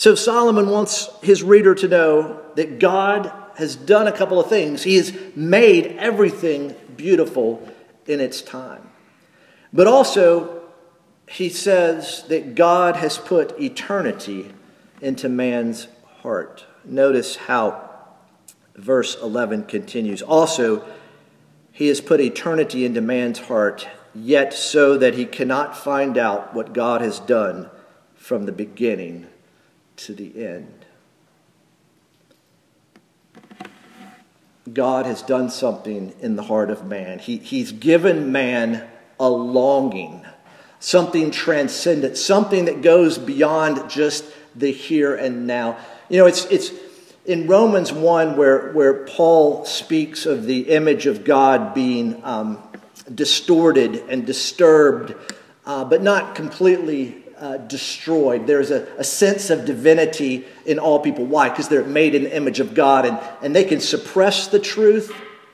So 0.00 0.14
Solomon 0.14 0.70
wants 0.70 1.10
his 1.20 1.42
reader 1.42 1.74
to 1.74 1.86
know 1.86 2.40
that 2.54 2.78
God 2.78 3.30
has 3.56 3.76
done 3.76 4.06
a 4.06 4.12
couple 4.12 4.40
of 4.40 4.48
things. 4.48 4.82
He 4.82 4.96
has 4.96 5.12
made 5.36 5.88
everything 5.98 6.74
beautiful 6.96 7.68
in 8.06 8.18
its 8.18 8.40
time. 8.40 8.88
But 9.74 9.86
also, 9.86 10.62
he 11.28 11.50
says 11.50 12.24
that 12.28 12.54
God 12.54 12.96
has 12.96 13.18
put 13.18 13.60
eternity 13.60 14.54
into 15.02 15.28
man's 15.28 15.86
heart. 16.22 16.64
Notice 16.82 17.36
how 17.36 17.90
verse 18.74 19.18
11 19.20 19.64
continues. 19.64 20.22
Also, 20.22 20.82
he 21.72 21.88
has 21.88 22.00
put 22.00 22.22
eternity 22.22 22.86
into 22.86 23.02
man's 23.02 23.40
heart, 23.40 23.86
yet 24.14 24.54
so 24.54 24.96
that 24.96 25.12
he 25.12 25.26
cannot 25.26 25.76
find 25.76 26.16
out 26.16 26.54
what 26.54 26.72
God 26.72 27.02
has 27.02 27.20
done 27.20 27.68
from 28.14 28.46
the 28.46 28.52
beginning 28.52 29.26
to 30.06 30.14
the 30.14 30.44
end. 30.44 30.86
God 34.72 35.06
has 35.06 35.22
done 35.22 35.50
something 35.50 36.14
in 36.20 36.36
the 36.36 36.42
heart 36.44 36.70
of 36.70 36.86
man. 36.86 37.18
He, 37.18 37.38
he's 37.38 37.72
given 37.72 38.32
man 38.32 38.88
a 39.18 39.28
longing, 39.28 40.24
something 40.78 41.30
transcendent, 41.30 42.16
something 42.16 42.66
that 42.66 42.82
goes 42.82 43.18
beyond 43.18 43.90
just 43.90 44.24
the 44.54 44.70
here 44.70 45.14
and 45.14 45.46
now. 45.46 45.78
You 46.08 46.18
know, 46.18 46.26
it's, 46.26 46.44
it's, 46.46 46.70
in 47.26 47.46
Romans 47.46 47.92
1, 47.92 48.36
where, 48.36 48.72
where 48.72 49.04
Paul 49.04 49.64
speaks 49.64 50.24
of 50.24 50.44
the 50.44 50.70
image 50.70 51.06
of 51.06 51.24
God 51.24 51.74
being 51.74 52.24
um, 52.24 52.62
distorted 53.14 53.96
and 54.08 54.24
disturbed, 54.24 55.14
uh, 55.66 55.84
but 55.84 56.02
not 56.02 56.34
completely 56.34 57.19
uh, 57.40 57.56
destroyed, 57.56 58.46
there's 58.46 58.70
a, 58.70 58.86
a, 58.98 59.04
sense 59.04 59.48
of 59.48 59.64
divinity 59.64 60.44
in 60.66 60.78
all 60.78 61.00
people. 61.00 61.24
Why? 61.24 61.48
Because 61.48 61.68
they're 61.68 61.82
made 61.82 62.14
in 62.14 62.24
the 62.24 62.36
image 62.36 62.60
of 62.60 62.74
God, 62.74 63.06
and, 63.06 63.18
and 63.42 63.56
they 63.56 63.64
can 63.64 63.80
suppress 63.80 64.48
the 64.48 64.58
truth 64.58 65.10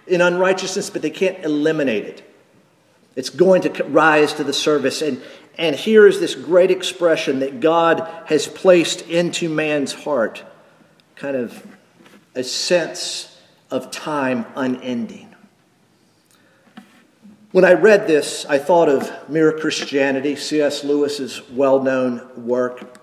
in 0.07 0.21
unrighteousness, 0.21 0.91
but 0.91 1.03
they 1.03 1.11
can't 1.11 1.45
eliminate 1.45 2.05
it. 2.05 2.35
It's 3.15 3.31
going 3.31 3.63
to 3.63 3.85
rise 3.85 4.33
to 4.35 4.45
the 4.45 4.53
surface. 4.53 5.01
And, 5.01 5.23
and 5.57 5.77
here 5.77 6.07
is 6.09 6.19
this 6.19 6.35
great 6.35 6.73
expression 6.73 7.39
that 7.39 7.61
God 7.61 8.07
has 8.27 8.49
placed 8.49 9.03
into 9.03 9.49
man's 9.49 9.93
heart 9.93 10.45
kind 11.15 11.37
of 11.37 11.67
a 12.35 12.45
sense 12.45 13.41
of 13.71 13.91
time 13.91 14.45
unending. 14.55 15.35
When 17.57 17.65
I 17.65 17.73
read 17.73 18.07
this, 18.07 18.45
I 18.45 18.59
thought 18.59 18.91
of 18.91 19.31
Mere 19.31 19.51
Christianity, 19.51 20.37
C.S. 20.37 20.85
Lewis's 20.85 21.41
well 21.49 21.83
known 21.83 22.21
work. 22.37 23.01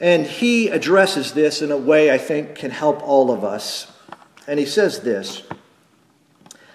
And 0.00 0.26
he 0.26 0.66
addresses 0.66 1.30
this 1.30 1.62
in 1.62 1.70
a 1.70 1.76
way 1.76 2.10
I 2.10 2.18
think 2.18 2.56
can 2.56 2.72
help 2.72 3.06
all 3.06 3.30
of 3.30 3.44
us. 3.44 3.92
And 4.48 4.58
he 4.58 4.66
says 4.66 5.02
this 5.02 5.44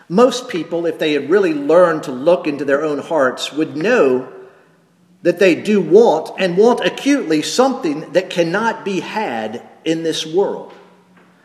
Most 0.08 0.48
people, 0.48 0.86
if 0.86 0.98
they 0.98 1.12
had 1.12 1.30
really 1.30 1.54
learned 1.54 2.04
to 2.04 2.14
look 2.14 2.48
into 2.48 2.64
their 2.64 2.82
own 2.82 3.00
hearts, 3.00 3.52
would 3.52 3.76
know 3.76 4.32
that 5.24 5.40
they 5.40 5.62
do 5.62 5.82
want 5.82 6.32
and 6.40 6.56
want 6.56 6.86
acutely 6.86 7.42
something 7.42 8.14
that 8.14 8.30
cannot 8.30 8.86
be 8.86 9.02
had 9.02 9.68
in 9.84 10.04
this 10.04 10.26
world. 10.26 10.72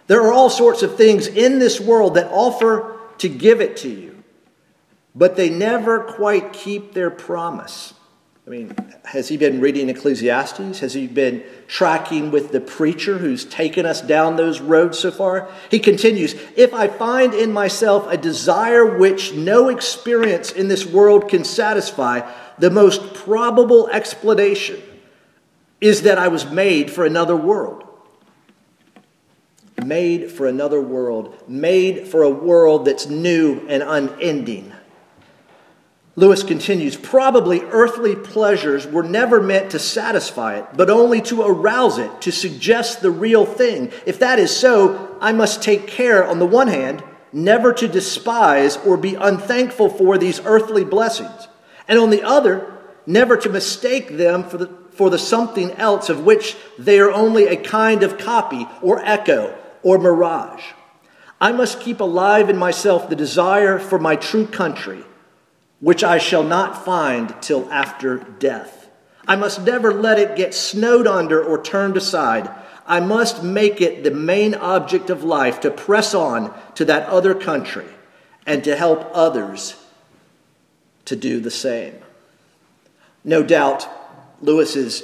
There 0.06 0.22
are 0.22 0.32
all 0.32 0.50
sorts 0.50 0.84
of 0.84 0.96
things 0.96 1.26
in 1.26 1.58
this 1.58 1.80
world 1.80 2.14
that 2.14 2.30
offer 2.30 2.94
to 3.18 3.28
give 3.28 3.60
it 3.60 3.76
to 3.78 3.88
you, 3.88 4.22
but 5.14 5.36
they 5.36 5.50
never 5.50 6.00
quite 6.00 6.52
keep 6.52 6.94
their 6.94 7.10
promise. 7.10 7.94
I 8.46 8.50
mean, 8.50 8.74
has 9.04 9.28
he 9.28 9.36
been 9.36 9.60
reading 9.60 9.90
Ecclesiastes? 9.90 10.78
Has 10.78 10.94
he 10.94 11.06
been 11.06 11.44
tracking 11.66 12.30
with 12.30 12.50
the 12.50 12.60
preacher 12.60 13.18
who's 13.18 13.44
taken 13.44 13.84
us 13.84 14.00
down 14.00 14.36
those 14.36 14.60
roads 14.60 14.98
so 14.98 15.10
far? 15.10 15.50
He 15.70 15.78
continues 15.78 16.34
If 16.56 16.72
I 16.72 16.88
find 16.88 17.34
in 17.34 17.52
myself 17.52 18.06
a 18.08 18.16
desire 18.16 18.98
which 18.98 19.34
no 19.34 19.68
experience 19.68 20.50
in 20.50 20.68
this 20.68 20.86
world 20.86 21.28
can 21.28 21.44
satisfy, 21.44 22.22
the 22.58 22.70
most 22.70 23.12
probable 23.12 23.88
explanation 23.88 24.82
is 25.80 26.02
that 26.02 26.18
I 26.18 26.28
was 26.28 26.50
made 26.50 26.90
for 26.90 27.04
another 27.04 27.36
world. 27.36 27.87
Made 29.84 30.30
for 30.32 30.46
another 30.46 30.80
world. 30.80 31.42
Made 31.48 32.08
for 32.08 32.22
a 32.22 32.30
world 32.30 32.84
that's 32.84 33.06
new 33.06 33.66
and 33.68 33.82
unending. 33.82 34.72
Lewis 36.16 36.42
continues 36.42 36.96
Probably 36.96 37.62
earthly 37.62 38.16
pleasures 38.16 38.86
were 38.86 39.04
never 39.04 39.40
meant 39.40 39.70
to 39.70 39.78
satisfy 39.78 40.56
it, 40.58 40.66
but 40.74 40.90
only 40.90 41.20
to 41.22 41.42
arouse 41.42 41.98
it, 41.98 42.22
to 42.22 42.32
suggest 42.32 43.02
the 43.02 43.10
real 43.10 43.46
thing. 43.46 43.92
If 44.04 44.18
that 44.18 44.40
is 44.40 44.54
so, 44.54 45.16
I 45.20 45.32
must 45.32 45.62
take 45.62 45.86
care, 45.86 46.26
on 46.26 46.40
the 46.40 46.46
one 46.46 46.66
hand, 46.66 47.04
never 47.32 47.72
to 47.74 47.86
despise 47.86 48.76
or 48.78 48.96
be 48.96 49.14
unthankful 49.14 49.90
for 49.90 50.18
these 50.18 50.40
earthly 50.44 50.84
blessings 50.84 51.46
and 51.88 51.98
on 51.98 52.10
the 52.10 52.22
other, 52.22 52.70
never 53.06 53.36
to 53.36 53.48
mistake 53.48 54.16
them 54.16 54.44
for 54.44 54.58
the, 54.58 54.66
for 54.90 55.10
the 55.10 55.18
something 55.18 55.72
else 55.72 56.08
of 56.08 56.24
which 56.24 56.56
they 56.78 56.98
are 56.98 57.10
only 57.10 57.46
a 57.46 57.56
kind 57.56 58.02
of 58.02 58.18
copy 58.18 58.66
or 58.82 58.98
echo 59.04 59.56
or 59.88 59.96
mirage. 59.96 60.62
I 61.40 61.50
must 61.50 61.80
keep 61.80 61.98
alive 62.00 62.50
in 62.50 62.58
myself 62.58 63.08
the 63.08 63.16
desire 63.16 63.78
for 63.78 63.98
my 63.98 64.16
true 64.16 64.46
country, 64.46 65.02
which 65.80 66.04
I 66.04 66.18
shall 66.18 66.42
not 66.42 66.84
find 66.84 67.34
till 67.40 67.72
after 67.72 68.18
death. 68.18 68.90
I 69.26 69.36
must 69.36 69.62
never 69.62 69.94
let 69.94 70.18
it 70.18 70.36
get 70.36 70.52
snowed 70.52 71.06
under 71.06 71.42
or 71.42 71.62
turned 71.62 71.96
aside. 71.96 72.50
I 72.86 73.00
must 73.00 73.42
make 73.42 73.80
it 73.80 74.04
the 74.04 74.10
main 74.10 74.54
object 74.54 75.08
of 75.08 75.24
life 75.24 75.60
to 75.60 75.70
press 75.70 76.14
on 76.14 76.54
to 76.74 76.84
that 76.84 77.08
other 77.08 77.34
country 77.34 77.88
and 78.44 78.62
to 78.64 78.76
help 78.76 79.10
others 79.14 79.74
to 81.06 81.16
do 81.16 81.40
the 81.40 81.50
same. 81.50 81.94
No 83.24 83.42
doubt, 83.42 83.88
Lewis's 84.42 85.02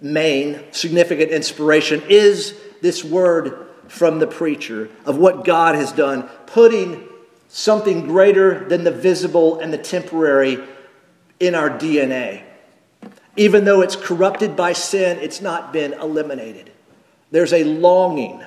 main 0.00 0.60
significant 0.72 1.32
inspiration 1.32 2.02
is 2.08 2.58
this 2.80 3.04
word 3.04 3.66
from 3.88 4.18
the 4.18 4.26
preacher 4.26 4.88
of 5.04 5.16
what 5.16 5.44
God 5.44 5.74
has 5.74 5.92
done, 5.92 6.24
putting 6.46 7.08
something 7.48 8.06
greater 8.06 8.68
than 8.68 8.84
the 8.84 8.90
visible 8.90 9.58
and 9.60 9.72
the 9.72 9.78
temporary 9.78 10.58
in 11.40 11.54
our 11.54 11.70
DNA. 11.70 12.42
Even 13.36 13.64
though 13.64 13.80
it's 13.80 13.96
corrupted 13.96 14.56
by 14.56 14.72
sin, 14.72 15.18
it's 15.18 15.40
not 15.40 15.72
been 15.72 15.92
eliminated. 15.94 16.70
There's 17.30 17.52
a 17.52 17.64
longing, 17.64 18.42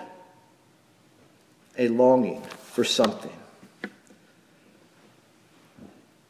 a 1.77 1.87
longing 1.87 2.41
for 2.41 2.83
something. 2.83 3.31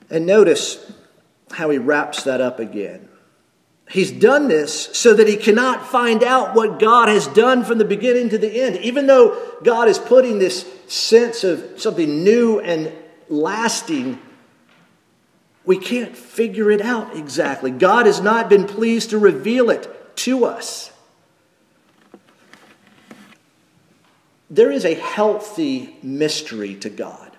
And 0.10 0.26
notice 0.26 0.92
how 1.52 1.70
he 1.70 1.78
wraps 1.78 2.24
that 2.24 2.42
up 2.42 2.60
again. 2.60 3.08
He's 3.92 4.12
done 4.12 4.48
this 4.48 4.86
so 4.98 5.14
that 5.14 5.28
he 5.28 5.36
cannot 5.36 5.86
find 5.86 6.24
out 6.24 6.56
what 6.56 6.80
God 6.80 7.10
has 7.10 7.28
done 7.28 7.66
from 7.66 7.78
the 7.78 7.84
beginning 7.84 8.30
to 8.30 8.38
the 8.38 8.62
end. 8.62 8.78
Even 8.78 9.06
though 9.06 9.38
God 9.64 9.90
is 9.90 10.00
putting 10.00 10.40
this 10.40 10.66
sense 10.88 11.44
of 11.44 11.74
something 11.76 12.24
new 12.24 12.62
and 12.62 12.94
lasting, 13.28 14.18
we 15.66 15.78
can't 15.78 16.16
figure 16.16 16.72
it 16.72 16.80
out 16.80 17.18
exactly. 17.18 17.70
God 17.70 18.06
has 18.06 18.22
not 18.22 18.48
been 18.48 18.66
pleased 18.66 19.10
to 19.10 19.18
reveal 19.18 19.70
it 19.70 20.16
to 20.20 20.46
us. 20.46 20.94
There 24.50 24.72
is 24.72 24.86
a 24.86 24.94
healthy 24.94 25.98
mystery 26.02 26.76
to 26.76 26.90
God. 26.90 27.36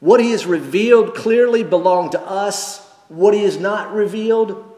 What 0.00 0.20
he 0.20 0.30
has 0.30 0.46
revealed 0.46 1.14
clearly 1.14 1.62
belonged 1.62 2.12
to 2.12 2.20
us. 2.20 2.80
What 3.08 3.34
he 3.34 3.42
has 3.44 3.58
not 3.58 3.92
revealed 3.92 4.71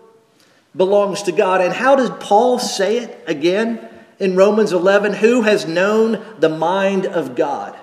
belongs 0.77 1.23
to 1.23 1.33
God. 1.33 1.61
And 1.61 1.73
how 1.73 1.97
does 1.97 2.11
Paul 2.21 2.59
say 2.59 2.99
it 2.99 3.25
again 3.27 3.89
in 4.19 4.37
Romans 4.37 4.73
11? 4.73 5.15
Who 5.15 5.43
has 5.43 5.67
known 5.67 6.25
the 6.39 6.49
mind 6.49 7.07
of 7.07 7.35
God? 7.35 7.77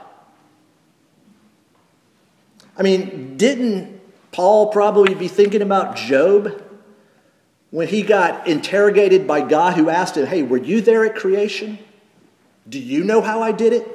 I 2.78 2.84
mean, 2.84 3.38
didn't 3.38 4.02
Paul 4.32 4.68
probably 4.72 5.14
be 5.14 5.28
thinking 5.28 5.62
about 5.62 5.96
Job 5.96 6.62
when 7.70 7.88
he 7.88 8.02
got 8.02 8.48
interrogated 8.48 9.26
by 9.26 9.42
God, 9.42 9.76
who 9.76 9.90
asked 9.90 10.18
him, 10.18 10.26
Hey, 10.26 10.44
were 10.44 10.58
you 10.58 10.82
there 10.82 11.06
at 11.06 11.16
creation? 11.16 11.80
Do 12.68 12.80
you 12.80 13.04
know 13.04 13.22
how 13.22 13.42
I 13.42 13.52
did 13.52 13.74
it? 13.74 13.88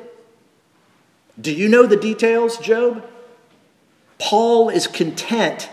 Do 1.38 1.52
you 1.52 1.68
know 1.68 1.86
the 1.86 1.96
details, 1.96 2.56
Job? 2.58 3.06
Paul 4.18 4.70
is 4.70 4.86
content 4.86 5.68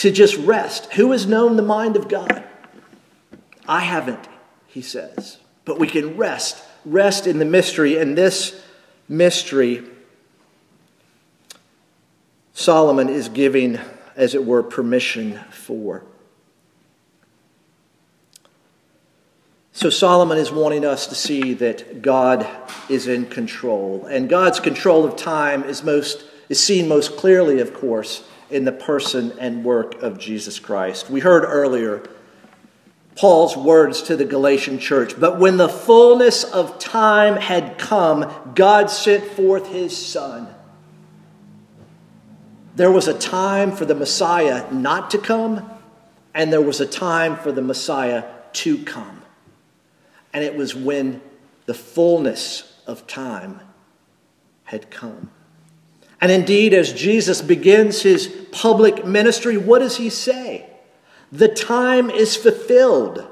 to 0.00 0.10
just 0.10 0.34
rest. 0.38 0.90
Who 0.94 1.12
has 1.12 1.26
known 1.26 1.56
the 1.56 1.62
mind 1.62 1.94
of 1.94 2.08
God? 2.08 2.42
I 3.68 3.80
haven't, 3.80 4.28
he 4.66 4.80
says. 4.80 5.36
But 5.66 5.78
we 5.78 5.86
can 5.86 6.16
rest, 6.16 6.64
rest 6.86 7.26
in 7.26 7.38
the 7.38 7.44
mystery. 7.44 7.98
And 7.98 8.16
this 8.16 8.64
mystery, 9.10 9.84
Solomon 12.54 13.10
is 13.10 13.28
giving, 13.28 13.78
as 14.16 14.34
it 14.34 14.46
were, 14.46 14.62
permission 14.62 15.38
for. 15.50 16.02
So 19.72 19.90
Solomon 19.90 20.38
is 20.38 20.50
wanting 20.50 20.86
us 20.86 21.06
to 21.08 21.14
see 21.14 21.52
that 21.54 22.00
God 22.00 22.46
is 22.88 23.06
in 23.06 23.26
control. 23.26 24.06
And 24.06 24.30
God's 24.30 24.60
control 24.60 25.04
of 25.04 25.16
time 25.16 25.62
is 25.64 25.82
most 25.82 26.24
is 26.48 26.58
seen 26.58 26.88
most 26.88 27.16
clearly, 27.16 27.60
of 27.60 27.72
course, 27.72 28.24
in 28.50 28.64
the 28.64 28.72
person 28.72 29.32
and 29.38 29.64
work 29.64 30.02
of 30.02 30.18
Jesus 30.18 30.58
Christ. 30.58 31.10
We 31.10 31.20
heard 31.20 31.44
earlier 31.44 32.02
Paul's 33.16 33.56
words 33.56 34.02
to 34.02 34.16
the 34.16 34.24
Galatian 34.24 34.78
church. 34.78 35.18
But 35.18 35.38
when 35.38 35.56
the 35.56 35.68
fullness 35.68 36.44
of 36.44 36.78
time 36.78 37.36
had 37.36 37.78
come, 37.78 38.52
God 38.54 38.90
sent 38.90 39.24
forth 39.24 39.68
his 39.68 39.96
Son. 39.96 40.48
There 42.76 42.90
was 42.90 43.08
a 43.08 43.18
time 43.18 43.72
for 43.72 43.84
the 43.84 43.94
Messiah 43.94 44.72
not 44.72 45.10
to 45.10 45.18
come, 45.18 45.68
and 46.34 46.52
there 46.52 46.62
was 46.62 46.80
a 46.80 46.86
time 46.86 47.36
for 47.36 47.52
the 47.52 47.62
Messiah 47.62 48.24
to 48.54 48.78
come. 48.84 49.22
And 50.32 50.44
it 50.44 50.56
was 50.56 50.74
when 50.74 51.20
the 51.66 51.74
fullness 51.74 52.80
of 52.86 53.06
time 53.06 53.60
had 54.64 54.90
come. 54.90 55.30
And 56.20 56.30
indeed, 56.30 56.74
as 56.74 56.92
Jesus 56.92 57.40
begins 57.40 58.02
his 58.02 58.28
public 58.52 59.06
ministry, 59.06 59.56
what 59.56 59.78
does 59.78 59.96
he 59.96 60.10
say? 60.10 60.66
The 61.32 61.48
time 61.48 62.10
is 62.10 62.36
fulfilled, 62.36 63.26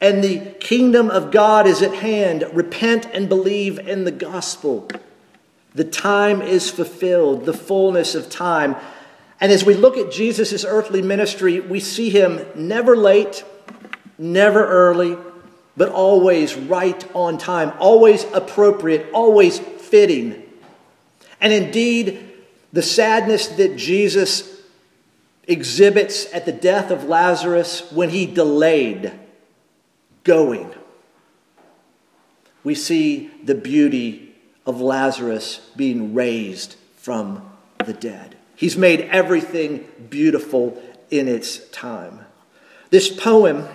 and 0.00 0.22
the 0.22 0.38
kingdom 0.60 1.10
of 1.10 1.32
God 1.32 1.66
is 1.66 1.82
at 1.82 1.94
hand. 1.94 2.44
Repent 2.52 3.06
and 3.12 3.28
believe 3.28 3.78
in 3.78 4.04
the 4.04 4.12
gospel. 4.12 4.88
The 5.74 5.84
time 5.84 6.42
is 6.42 6.70
fulfilled, 6.70 7.44
the 7.44 7.54
fullness 7.54 8.14
of 8.14 8.30
time. 8.30 8.76
And 9.40 9.50
as 9.50 9.64
we 9.64 9.74
look 9.74 9.96
at 9.96 10.12
Jesus' 10.12 10.64
earthly 10.64 11.02
ministry, 11.02 11.58
we 11.60 11.80
see 11.80 12.10
him 12.10 12.44
never 12.54 12.96
late, 12.96 13.44
never 14.18 14.64
early, 14.64 15.16
but 15.76 15.88
always 15.88 16.54
right 16.54 17.02
on 17.16 17.38
time, 17.38 17.72
always 17.78 18.24
appropriate, 18.32 19.10
always 19.12 19.58
fitting 19.58 20.49
and 21.40 21.52
indeed, 21.52 22.26
the 22.72 22.82
sadness 22.82 23.48
that 23.48 23.76
Jesus 23.76 24.60
exhibits 25.44 26.32
at 26.32 26.46
the 26.46 26.52
death 26.52 26.90
of 26.90 27.04
Lazarus 27.04 27.90
when 27.90 28.10
he 28.10 28.26
delayed 28.26 29.12
going. 30.22 30.72
We 32.62 32.74
see 32.74 33.30
the 33.42 33.54
beauty 33.54 34.34
of 34.66 34.80
Lazarus 34.80 35.70
being 35.76 36.14
raised 36.14 36.76
from 36.96 37.50
the 37.84 37.94
dead. 37.94 38.36
He's 38.54 38.76
made 38.76 39.00
everything 39.00 39.88
beautiful 40.10 40.80
in 41.10 41.26
its 41.26 41.66
time. 41.70 42.20
This 42.90 43.08
poem 43.08 43.66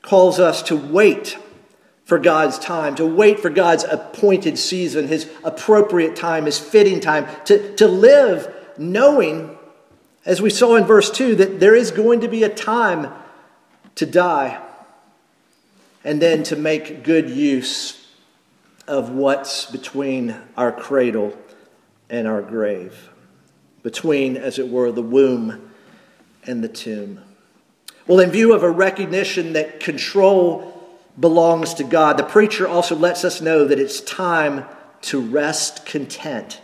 calls 0.00 0.38
us 0.38 0.62
to 0.64 0.76
wait 0.76 1.36
for 2.04 2.18
God's 2.18 2.58
time, 2.58 2.94
to 2.96 3.06
wait 3.06 3.40
for 3.40 3.50
God's 3.50 3.84
appointed 3.84 4.58
season, 4.58 5.08
his 5.08 5.28
appropriate 5.42 6.16
time, 6.16 6.44
his 6.44 6.58
fitting 6.58 7.00
time, 7.00 7.26
to, 7.46 7.74
to 7.76 7.88
live 7.88 8.54
knowing, 8.76 9.56
as 10.26 10.42
we 10.42 10.50
saw 10.50 10.76
in 10.76 10.84
verse 10.84 11.10
2, 11.10 11.36
that 11.36 11.60
there 11.60 11.74
is 11.74 11.90
going 11.90 12.20
to 12.20 12.28
be 12.28 12.42
a 12.42 12.48
time 12.48 13.10
to 13.94 14.04
die, 14.04 14.60
and 16.04 16.20
then 16.20 16.42
to 16.42 16.56
make 16.56 17.04
good 17.04 17.30
use 17.30 18.06
of 18.86 19.10
what's 19.10 19.70
between 19.70 20.36
our 20.56 20.70
cradle 20.70 21.36
and 22.10 22.28
our 22.28 22.42
grave, 22.42 23.10
between, 23.82 24.36
as 24.36 24.58
it 24.58 24.68
were, 24.68 24.92
the 24.92 25.00
womb 25.00 25.70
and 26.42 26.62
the 26.62 26.68
tomb. 26.68 27.20
Well, 28.06 28.20
in 28.20 28.30
view 28.30 28.52
of 28.52 28.62
a 28.62 28.70
recognition 28.70 29.54
that 29.54 29.80
control 29.80 30.73
belongs 31.18 31.74
to 31.74 31.84
God. 31.84 32.16
The 32.16 32.24
preacher 32.24 32.66
also 32.66 32.96
lets 32.96 33.24
us 33.24 33.40
know 33.40 33.64
that 33.64 33.78
it's 33.78 34.00
time 34.00 34.64
to 35.02 35.20
rest 35.20 35.86
content, 35.86 36.60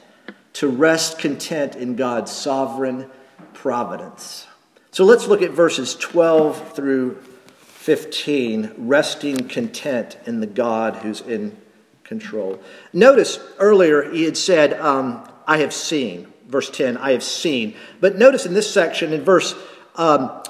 to 0.54 0.68
rest 0.68 1.18
content 1.18 1.76
in 1.76 1.96
God's 1.96 2.32
sovereign 2.32 3.10
providence. 3.52 4.46
So 4.90 5.04
let's 5.04 5.26
look 5.26 5.42
at 5.42 5.52
verses 5.52 5.94
12 5.94 6.74
through 6.74 7.16
15, 7.58 8.72
resting 8.76 9.48
content 9.48 10.18
in 10.26 10.40
the 10.40 10.46
God 10.46 10.96
who's 10.96 11.20
in 11.20 11.56
control. 12.02 12.60
Notice 12.92 13.38
earlier 13.58 14.10
he 14.10 14.24
had 14.24 14.36
said, 14.36 14.72
um, 14.74 15.28
I 15.46 15.58
have 15.58 15.72
seen. 15.72 16.32
Verse 16.48 16.68
10, 16.68 16.96
I 16.96 17.12
have 17.12 17.22
seen. 17.22 17.76
But 18.00 18.18
notice 18.18 18.44
in 18.44 18.54
this 18.54 18.72
section, 18.72 19.12
in 19.12 19.22
verse 19.22 19.54
um, 19.94 20.42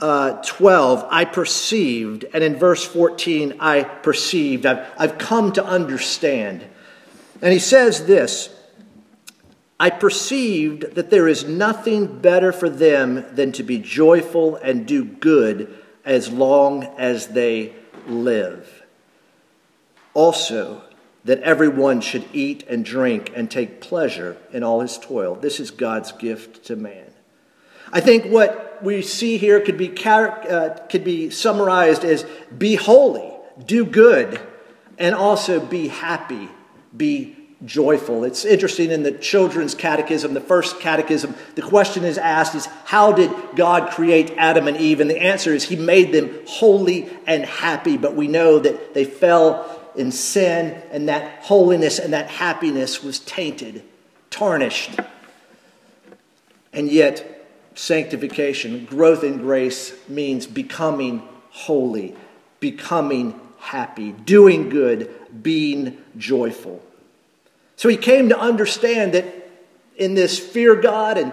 uh, 0.00 0.42
12, 0.42 1.06
I 1.10 1.24
perceived. 1.24 2.24
And 2.32 2.42
in 2.42 2.56
verse 2.56 2.84
14, 2.84 3.56
I 3.60 3.82
perceived. 3.82 4.66
I've, 4.66 4.86
I've 4.98 5.18
come 5.18 5.52
to 5.52 5.64
understand. 5.64 6.64
And 7.42 7.52
he 7.52 7.58
says 7.58 8.06
this 8.06 8.54
I 9.78 9.88
perceived 9.88 10.94
that 10.94 11.10
there 11.10 11.26
is 11.26 11.44
nothing 11.44 12.20
better 12.20 12.52
for 12.52 12.68
them 12.68 13.24
than 13.34 13.52
to 13.52 13.62
be 13.62 13.78
joyful 13.78 14.56
and 14.56 14.86
do 14.86 15.04
good 15.04 15.74
as 16.04 16.30
long 16.30 16.84
as 16.98 17.28
they 17.28 17.74
live. 18.06 18.82
Also, 20.12 20.82
that 21.24 21.40
everyone 21.40 22.00
should 22.00 22.26
eat 22.32 22.64
and 22.68 22.84
drink 22.84 23.32
and 23.34 23.50
take 23.50 23.80
pleasure 23.80 24.36
in 24.52 24.62
all 24.62 24.80
his 24.80 24.98
toil. 24.98 25.34
This 25.34 25.60
is 25.60 25.70
God's 25.70 26.12
gift 26.12 26.64
to 26.66 26.76
man. 26.76 27.09
I 27.92 28.00
think 28.00 28.26
what 28.26 28.82
we 28.82 29.02
see 29.02 29.36
here 29.36 29.60
could 29.60 29.76
be, 29.76 29.92
uh, 30.04 30.76
could 30.88 31.04
be 31.04 31.30
summarized 31.30 32.04
as 32.04 32.24
be 32.56 32.76
holy, 32.76 33.32
do 33.64 33.84
good, 33.84 34.40
and 34.98 35.14
also 35.14 35.60
be 35.60 35.88
happy, 35.88 36.48
be 36.96 37.36
joyful. 37.64 38.24
It's 38.24 38.44
interesting 38.44 38.90
in 38.90 39.02
the 39.02 39.12
children's 39.12 39.74
catechism, 39.74 40.34
the 40.34 40.40
first 40.40 40.80
catechism, 40.80 41.34
the 41.56 41.62
question 41.62 42.04
is 42.04 42.16
asked 42.16 42.54
is 42.54 42.66
how 42.86 43.12
did 43.12 43.30
God 43.54 43.90
create 43.90 44.32
Adam 44.38 44.66
and 44.66 44.76
Eve? 44.76 45.00
And 45.00 45.10
the 45.10 45.20
answer 45.20 45.52
is 45.52 45.64
he 45.64 45.76
made 45.76 46.12
them 46.12 46.40
holy 46.46 47.10
and 47.26 47.44
happy, 47.44 47.96
but 47.96 48.14
we 48.14 48.28
know 48.28 48.58
that 48.58 48.94
they 48.94 49.04
fell 49.04 49.78
in 49.96 50.12
sin, 50.12 50.80
and 50.92 51.08
that 51.08 51.42
holiness 51.42 51.98
and 51.98 52.12
that 52.12 52.28
happiness 52.28 53.02
was 53.02 53.18
tainted, 53.18 53.82
tarnished. 54.30 54.98
And 56.72 56.88
yet, 56.88 57.39
sanctification, 57.74 58.84
growth 58.84 59.24
in 59.24 59.38
grace, 59.38 59.94
means 60.08 60.46
becoming 60.46 61.22
holy, 61.50 62.14
becoming 62.58 63.38
happy, 63.58 64.12
doing 64.12 64.68
good, 64.68 65.10
being 65.42 65.98
joyful. 66.16 66.82
So 67.76 67.88
he 67.88 67.96
came 67.96 68.28
to 68.28 68.38
understand 68.38 69.14
that 69.14 69.24
in 69.96 70.14
this 70.14 70.38
fear 70.38 70.74
God 70.76 71.18
and 71.18 71.32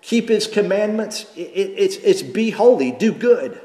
keep 0.00 0.28
his 0.28 0.46
commandments, 0.46 1.26
it, 1.36 1.40
it, 1.40 1.74
it's, 1.76 1.96
it's 1.96 2.22
be 2.22 2.50
holy, 2.50 2.92
do 2.92 3.12
good, 3.12 3.60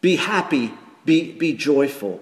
be 0.00 0.16
happy, 0.16 0.72
be, 1.04 1.32
be 1.32 1.52
joyful. 1.52 2.20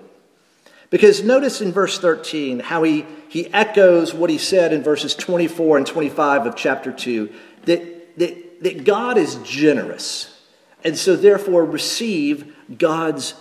Because 0.90 1.22
notice 1.22 1.60
in 1.60 1.72
verse 1.72 1.98
13 1.98 2.60
how 2.60 2.82
he, 2.82 3.06
he 3.28 3.52
echoes 3.52 4.12
what 4.12 4.28
he 4.30 4.38
said 4.38 4.72
in 4.72 4.82
verses 4.82 5.14
24 5.14 5.78
and 5.78 5.86
25 5.86 6.46
of 6.46 6.56
chapter 6.56 6.92
2 6.92 7.32
that, 7.64 8.18
that, 8.18 8.41
that 8.62 8.84
God 8.84 9.18
is 9.18 9.36
generous, 9.44 10.40
and 10.84 10.96
so 10.96 11.16
therefore 11.16 11.64
receive 11.64 12.56
God's 12.78 13.34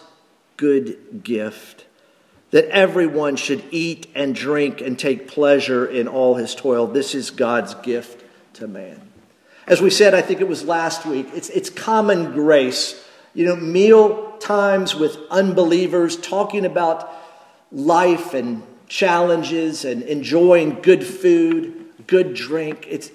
good 0.57 1.23
gift. 1.23 1.85
That 2.51 2.65
everyone 2.65 3.37
should 3.37 3.63
eat 3.71 4.07
and 4.13 4.35
drink 4.35 4.81
and 4.81 4.99
take 4.99 5.27
pleasure 5.27 5.85
in 5.85 6.09
all 6.09 6.35
his 6.35 6.53
toil. 6.53 6.85
This 6.85 7.15
is 7.15 7.31
God's 7.31 7.75
gift 7.75 8.25
to 8.55 8.67
man. 8.67 8.99
As 9.67 9.81
we 9.81 9.89
said, 9.89 10.13
I 10.13 10.21
think 10.21 10.41
it 10.41 10.47
was 10.47 10.65
last 10.65 11.05
week, 11.05 11.27
it's, 11.33 11.49
it's 11.49 11.69
common 11.69 12.33
grace. 12.33 13.01
You 13.33 13.45
know, 13.45 13.55
meal 13.55 14.37
times 14.39 14.93
with 14.93 15.17
unbelievers, 15.29 16.17
talking 16.17 16.65
about 16.65 17.09
life 17.71 18.33
and 18.33 18.63
challenges 18.89 19.85
and 19.85 20.01
enjoying 20.01 20.81
good 20.81 21.05
food, 21.05 21.85
good 22.07 22.33
drink. 22.33 22.85
It's, 22.89 23.09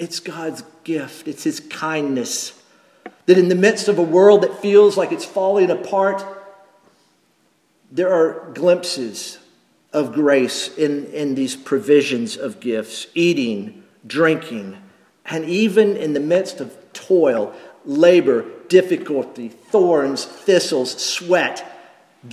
it's 0.00 0.18
God's 0.18 0.64
gift, 0.84 1.28
it's 1.28 1.44
His 1.44 1.60
kindness. 1.60 2.60
That 3.26 3.38
in 3.38 3.48
the 3.48 3.54
midst 3.54 3.88
of 3.88 3.98
a 3.98 4.02
world 4.02 4.42
that 4.42 4.58
feels 4.58 4.96
like 4.96 5.12
it's 5.12 5.24
falling 5.24 5.70
apart, 5.70 6.24
there 7.90 8.12
are 8.12 8.50
glimpses 8.52 9.38
of 9.92 10.12
grace 10.12 10.76
in, 10.76 11.06
in 11.06 11.34
these 11.34 11.54
provisions 11.54 12.36
of 12.36 12.60
gifts, 12.60 13.06
eating, 13.14 13.84
drinking, 14.06 14.78
and 15.26 15.44
even 15.44 15.96
in 15.96 16.14
the 16.14 16.20
midst 16.20 16.60
of 16.60 16.76
toil, 16.92 17.54
labor, 17.84 18.44
difficulty, 18.68 19.48
thorns, 19.48 20.24
thistles, 20.24 21.00
sweat. 21.00 21.64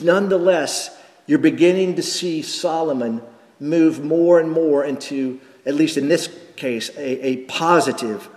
Nonetheless, 0.01 0.97
you're 1.27 1.39
beginning 1.39 1.95
to 1.95 2.01
see 2.01 2.41
Solomon 2.41 3.21
move 3.59 4.03
more 4.03 4.39
and 4.39 4.51
more 4.51 4.83
into, 4.83 5.39
at 5.65 5.75
least 5.75 5.97
in 5.97 6.07
this 6.07 6.29
case, 6.55 6.89
a, 6.97 7.27
a 7.27 7.37
positive, 7.45 8.29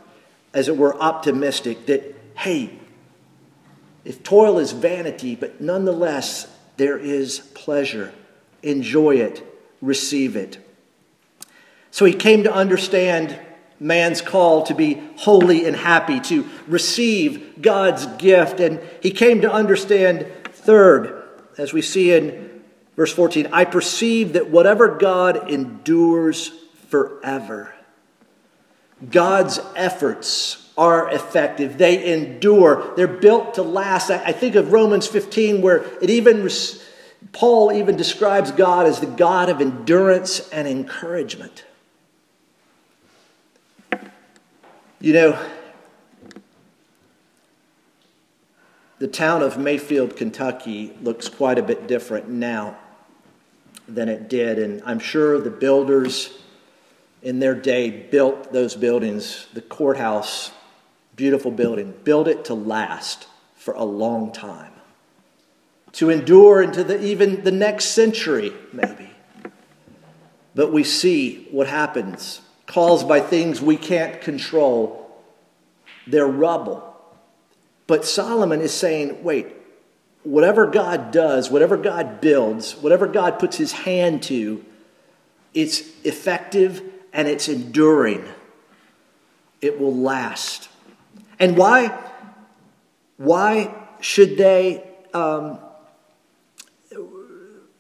as 0.55 0.69
it 0.69 0.77
were, 0.77 1.01
optimistic 1.01 1.87
that, 1.87 2.15
hey, 2.37 2.79
if 4.05 4.23
toil 4.23 4.59
is 4.59 4.73
vanity, 4.73 5.37
but 5.37 5.61
nonetheless, 5.61 6.47
there 6.77 6.99
is 6.99 7.39
pleasure. 7.55 8.13
Enjoy 8.63 9.17
it, 9.17 9.45
receive 9.81 10.37
it. 10.37 10.59
So 11.91 12.05
he 12.05 12.13
came 12.13 12.45
to 12.45 12.53
understand 12.53 13.39
man's 13.79 14.21
call 14.21 14.63
to 14.65 14.75
be 14.75 15.03
holy 15.17 15.67
and 15.67 15.77
happy, 15.77 16.21
to 16.21 16.49
receive 16.67 17.61
God's 17.61 18.07
gift. 18.19 18.61
And 18.61 18.81
he 19.03 19.11
came 19.11 19.41
to 19.43 19.53
understand, 19.53 20.27
third, 20.53 21.23
as 21.59 21.73
we 21.73 21.83
see 21.83 22.13
in 22.13 22.53
Verse 22.97 23.13
14 23.13 23.49
I 23.53 23.65
perceive 23.65 24.35
that 24.35 24.51
whatever 24.51 24.97
God 24.97 25.51
endures 25.51 26.49
forever, 26.89 27.75
God's 29.11 29.59
efforts 29.75 30.71
are 30.77 31.11
effective. 31.11 31.79
They 31.79 32.13
endure. 32.13 32.93
They're 32.97 33.07
built 33.07 33.55
to 33.55 33.63
last. 33.63 34.11
I 34.11 34.33
think 34.33 34.55
of 34.55 34.73
Romans 34.73 35.07
15, 35.07 35.61
where 35.61 35.85
it 36.01 36.11
even, 36.11 36.49
Paul 37.33 37.73
even 37.73 37.97
describes 37.97 38.51
God 38.53 38.87
as 38.87 39.01
the 39.01 39.07
God 39.07 39.49
of 39.49 39.61
endurance 39.61 40.49
and 40.51 40.67
encouragement. 40.67 41.65
You 45.01 45.13
know, 45.13 45.47
the 48.99 49.09
town 49.09 49.43
of 49.43 49.59
Mayfield, 49.59 50.17
Kentucky 50.17 50.97
looks 51.03 51.29
quite 51.29 51.59
a 51.59 51.63
bit 51.63 51.89
different 51.89 52.29
now 52.29 52.79
than 53.89 54.09
it 54.09 54.29
did. 54.29 54.61
And 54.61 54.81
I'm 54.87 55.01
sure 55.01 55.41
the 55.41 55.51
builders 55.51 56.39
in 57.23 57.39
their 57.39 57.55
day 57.55 57.91
built 57.91 58.53
those 58.53 58.75
buildings, 58.75 59.47
the 59.55 59.63
courthouse, 59.63 60.51
beautiful 61.15 61.51
building, 61.51 61.95
built 62.05 62.27
it 62.27 62.45
to 62.47 62.55
last 62.55 63.29
for 63.55 63.75
a 63.75 63.85
long 63.85 64.33
time, 64.33 64.73
to 65.93 66.11
endure 66.11 66.61
into 66.63 66.83
the, 66.83 67.01
even 67.03 67.45
the 67.45 67.53
next 67.53 67.87
century, 67.87 68.53
maybe. 68.73 69.09
But 70.55 70.73
we 70.73 70.85
see 70.85 71.47
what 71.51 71.69
happens 71.69 72.41
caused 72.67 73.07
by 73.07 73.21
things 73.21 73.61
we 73.61 73.77
can't 73.77 74.21
control. 74.21 75.11
They're 76.07 76.27
rubble. 76.27 76.89
But 77.87 78.05
Solomon 78.05 78.61
is 78.61 78.73
saying, 78.73 79.23
wait, 79.23 79.49
whatever 80.25 80.67
God 80.67 81.11
does, 81.11 81.51
whatever 81.51 81.77
God 81.77 82.21
builds, 82.21 82.77
whatever 82.77 83.07
God 83.07 83.39
puts 83.39 83.57
his 83.57 83.73
hand 83.73 84.23
to, 84.25 84.65
it's 85.55 85.83
effective 86.05 86.92
and 87.13 87.29
it's 87.29 87.49
enduring. 87.49 88.25
It 89.61 89.81
will 89.81 89.95
last. 89.95 90.69
And 91.39 91.57
why? 91.57 91.99
Why 93.17 93.75
should 94.01 94.37
they? 94.37 94.89
Um, 95.15 95.59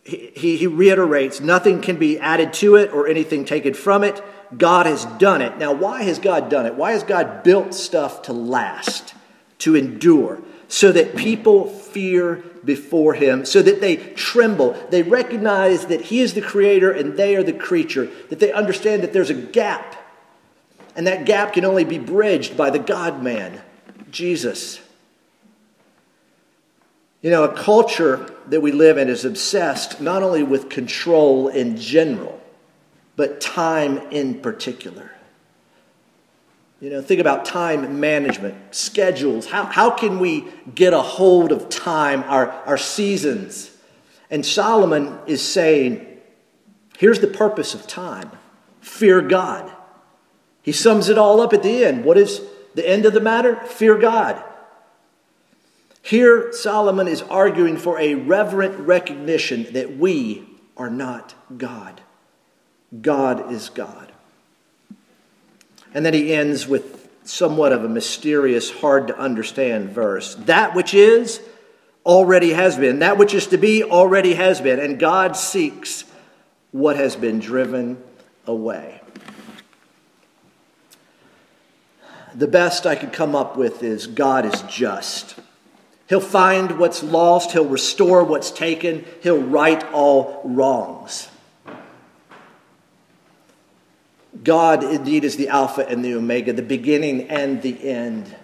he, 0.04 0.56
he 0.56 0.66
reiterates 0.66 1.40
nothing 1.40 1.80
can 1.80 1.96
be 1.96 2.18
added 2.18 2.52
to 2.54 2.76
it 2.76 2.92
or 2.92 3.06
anything 3.06 3.44
taken 3.44 3.74
from 3.74 4.02
it. 4.02 4.22
God 4.56 4.86
has 4.86 5.04
done 5.18 5.40
it. 5.40 5.58
Now, 5.58 5.72
why 5.72 6.02
has 6.02 6.18
God 6.18 6.50
done 6.50 6.66
it? 6.66 6.74
Why 6.74 6.92
has 6.92 7.04
God 7.04 7.42
built 7.42 7.72
stuff 7.72 8.22
to 8.22 8.32
last, 8.32 9.14
to 9.58 9.76
endure? 9.76 10.42
So 10.72 10.90
that 10.90 11.14
people 11.14 11.66
fear 11.66 12.36
before 12.64 13.12
him, 13.12 13.44
so 13.44 13.60
that 13.60 13.82
they 13.82 13.94
tremble. 13.94 14.72
They 14.88 15.02
recognize 15.02 15.84
that 15.86 16.00
he 16.00 16.20
is 16.20 16.32
the 16.32 16.40
creator 16.40 16.90
and 16.90 17.14
they 17.18 17.36
are 17.36 17.42
the 17.42 17.52
creature, 17.52 18.08
that 18.30 18.40
they 18.40 18.50
understand 18.52 19.02
that 19.02 19.12
there's 19.12 19.28
a 19.28 19.34
gap, 19.34 19.94
and 20.96 21.06
that 21.06 21.26
gap 21.26 21.52
can 21.52 21.66
only 21.66 21.84
be 21.84 21.98
bridged 21.98 22.56
by 22.56 22.70
the 22.70 22.78
God 22.78 23.22
man, 23.22 23.60
Jesus. 24.10 24.80
You 27.20 27.30
know, 27.30 27.44
a 27.44 27.54
culture 27.54 28.34
that 28.46 28.62
we 28.62 28.72
live 28.72 28.96
in 28.96 29.10
is 29.10 29.26
obsessed 29.26 30.00
not 30.00 30.22
only 30.22 30.42
with 30.42 30.70
control 30.70 31.48
in 31.48 31.76
general, 31.76 32.40
but 33.14 33.42
time 33.42 33.98
in 34.10 34.40
particular. 34.40 35.10
You 36.82 36.90
know, 36.90 37.00
think 37.00 37.20
about 37.20 37.44
time 37.44 38.00
management, 38.00 38.74
schedules. 38.74 39.46
How, 39.46 39.66
how 39.66 39.88
can 39.92 40.18
we 40.18 40.48
get 40.74 40.92
a 40.92 41.00
hold 41.00 41.52
of 41.52 41.68
time, 41.68 42.24
our, 42.24 42.50
our 42.50 42.76
seasons? 42.76 43.70
And 44.32 44.44
Solomon 44.44 45.16
is 45.28 45.46
saying, 45.46 46.04
here's 46.98 47.20
the 47.20 47.28
purpose 47.28 47.72
of 47.72 47.86
time 47.86 48.32
fear 48.80 49.22
God. 49.22 49.70
He 50.60 50.72
sums 50.72 51.08
it 51.08 51.16
all 51.16 51.40
up 51.40 51.52
at 51.52 51.62
the 51.62 51.84
end. 51.84 52.04
What 52.04 52.18
is 52.18 52.40
the 52.74 52.88
end 52.88 53.06
of 53.06 53.12
the 53.12 53.20
matter? 53.20 53.54
Fear 53.66 53.98
God. 53.98 54.42
Here, 56.02 56.52
Solomon 56.52 57.06
is 57.06 57.22
arguing 57.22 57.76
for 57.76 57.96
a 58.00 58.16
reverent 58.16 58.76
recognition 58.80 59.72
that 59.72 59.98
we 59.98 60.48
are 60.76 60.90
not 60.90 61.36
God. 61.56 62.00
God 63.00 63.52
is 63.52 63.68
God. 63.68 64.12
And 65.94 66.04
then 66.04 66.14
he 66.14 66.32
ends 66.32 66.66
with 66.66 67.08
somewhat 67.24 67.72
of 67.72 67.84
a 67.84 67.88
mysterious, 67.88 68.70
hard 68.70 69.08
to 69.08 69.18
understand 69.18 69.90
verse. 69.90 70.34
That 70.34 70.74
which 70.74 70.94
is 70.94 71.40
already 72.04 72.52
has 72.52 72.76
been. 72.76 73.00
That 73.00 73.18
which 73.18 73.34
is 73.34 73.46
to 73.48 73.58
be 73.58 73.84
already 73.84 74.34
has 74.34 74.60
been. 74.60 74.80
And 74.80 74.98
God 74.98 75.36
seeks 75.36 76.04
what 76.72 76.96
has 76.96 77.16
been 77.16 77.38
driven 77.38 78.02
away. 78.46 79.00
The 82.34 82.48
best 82.48 82.86
I 82.86 82.96
could 82.96 83.12
come 83.12 83.34
up 83.34 83.56
with 83.56 83.82
is 83.82 84.06
God 84.06 84.46
is 84.46 84.62
just. 84.62 85.38
He'll 86.08 86.20
find 86.20 86.78
what's 86.78 87.02
lost, 87.02 87.52
He'll 87.52 87.66
restore 87.66 88.24
what's 88.24 88.50
taken, 88.50 89.04
He'll 89.22 89.40
right 89.40 89.82
all 89.92 90.40
wrongs. 90.44 91.28
God 94.42 94.82
indeed 94.82 95.24
is 95.24 95.36
the 95.36 95.48
Alpha 95.48 95.86
and 95.86 96.04
the 96.04 96.14
Omega, 96.14 96.52
the 96.52 96.62
beginning 96.62 97.28
and 97.28 97.60
the 97.62 97.88
end, 97.88 98.34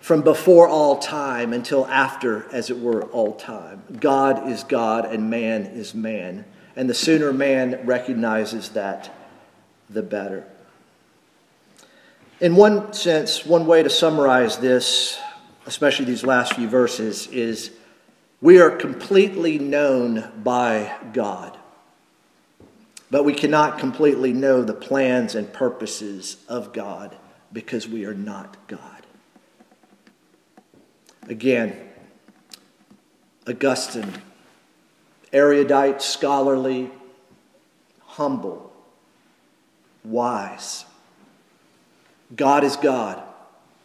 from 0.00 0.22
before 0.22 0.66
all 0.68 0.98
time 0.98 1.52
until 1.52 1.86
after, 1.86 2.46
as 2.50 2.70
it 2.70 2.78
were, 2.80 3.04
all 3.04 3.34
time. 3.34 3.82
God 4.00 4.48
is 4.50 4.64
God 4.64 5.04
and 5.04 5.30
man 5.30 5.62
is 5.66 5.94
man. 5.94 6.44
And 6.74 6.88
the 6.88 6.94
sooner 6.94 7.32
man 7.32 7.84
recognizes 7.84 8.70
that, 8.70 9.14
the 9.88 10.02
better. 10.02 10.44
In 12.40 12.56
one 12.56 12.92
sense, 12.92 13.46
one 13.46 13.66
way 13.66 13.82
to 13.82 13.90
summarize 13.90 14.56
this, 14.56 15.20
especially 15.66 16.06
these 16.06 16.24
last 16.24 16.54
few 16.54 16.68
verses, 16.68 17.28
is 17.28 17.70
we 18.40 18.60
are 18.60 18.70
completely 18.70 19.58
known 19.58 20.32
by 20.42 20.96
God. 21.12 21.56
But 23.12 23.26
we 23.26 23.34
cannot 23.34 23.78
completely 23.78 24.32
know 24.32 24.62
the 24.62 24.72
plans 24.72 25.34
and 25.34 25.52
purposes 25.52 26.38
of 26.48 26.72
God 26.72 27.14
because 27.52 27.86
we 27.86 28.06
are 28.06 28.14
not 28.14 28.56
God. 28.68 29.02
Again, 31.28 31.76
Augustine, 33.46 34.14
erudite, 35.30 36.00
scholarly, 36.00 36.90
humble, 38.00 38.72
wise. 40.02 40.86
God 42.34 42.64
is 42.64 42.76
God. 42.78 43.22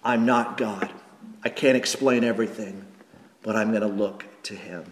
I'm 0.05 0.25
not 0.25 0.55
God. 0.55 0.89
I 1.43 1.49
can't 1.49 1.75
explain 1.75 2.23
everything, 2.23 2.85
but 3.43 3.57
I'm 3.57 3.71
going 3.71 3.81
to 3.81 3.87
look 3.87 4.23
to 4.43 4.55
Him. 4.55 4.85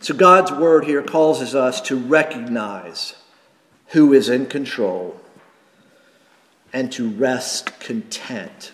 So 0.00 0.14
God's 0.14 0.52
word 0.52 0.84
here 0.84 1.02
causes 1.02 1.54
us 1.54 1.80
to 1.82 1.96
recognize 1.96 3.14
who 3.88 4.12
is 4.12 4.28
in 4.28 4.46
control 4.46 5.20
and 6.72 6.92
to 6.92 7.08
rest 7.08 7.80
content 7.80 8.72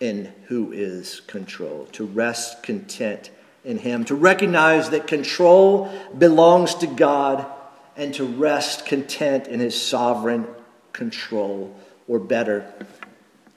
in 0.00 0.32
who 0.46 0.72
is 0.72 1.20
control, 1.20 1.86
to 1.92 2.04
rest 2.04 2.62
content 2.62 3.30
in 3.64 3.78
Him, 3.78 4.04
to 4.06 4.14
recognize 4.14 4.90
that 4.90 5.06
control 5.06 5.92
belongs 6.16 6.74
to 6.76 6.86
God 6.86 7.46
and 7.96 8.14
to 8.14 8.24
rest 8.24 8.86
content 8.86 9.46
in 9.46 9.60
His 9.60 9.80
sovereign 9.80 10.46
control, 10.92 11.76
or 12.06 12.18
better, 12.18 12.72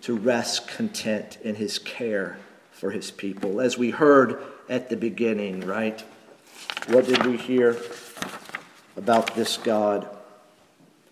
to 0.02 0.15
rest 0.15 0.67
content 0.67 1.38
in 1.43 1.56
His 1.56 1.80
care 1.80 2.38
for 2.71 2.91
His 2.91 3.12
people. 3.12 3.62
As 3.62 3.78
we 3.78 3.91
heard 3.91 4.41
at 4.69 4.89
the 4.89 4.97
beginning, 4.97 5.62
right? 5.62 6.04
What 6.87 7.05
did 7.05 7.25
we 7.25 7.37
hear 7.37 7.77
about 8.97 9.35
this 9.35 9.57
God? 9.57 10.09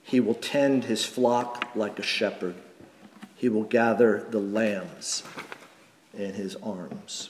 He 0.02 0.20
will 0.20 0.34
tend 0.34 0.86
his 0.86 1.06
flock 1.06 1.72
like 1.76 2.00
a 2.00 2.04
shepherd. 2.04 2.56
He 3.36 3.50
will 3.50 3.64
gather 3.64 4.26
the 4.32 4.40
lambs 4.40 5.24
in 6.18 6.34
his 6.34 6.56
arms. 6.58 7.30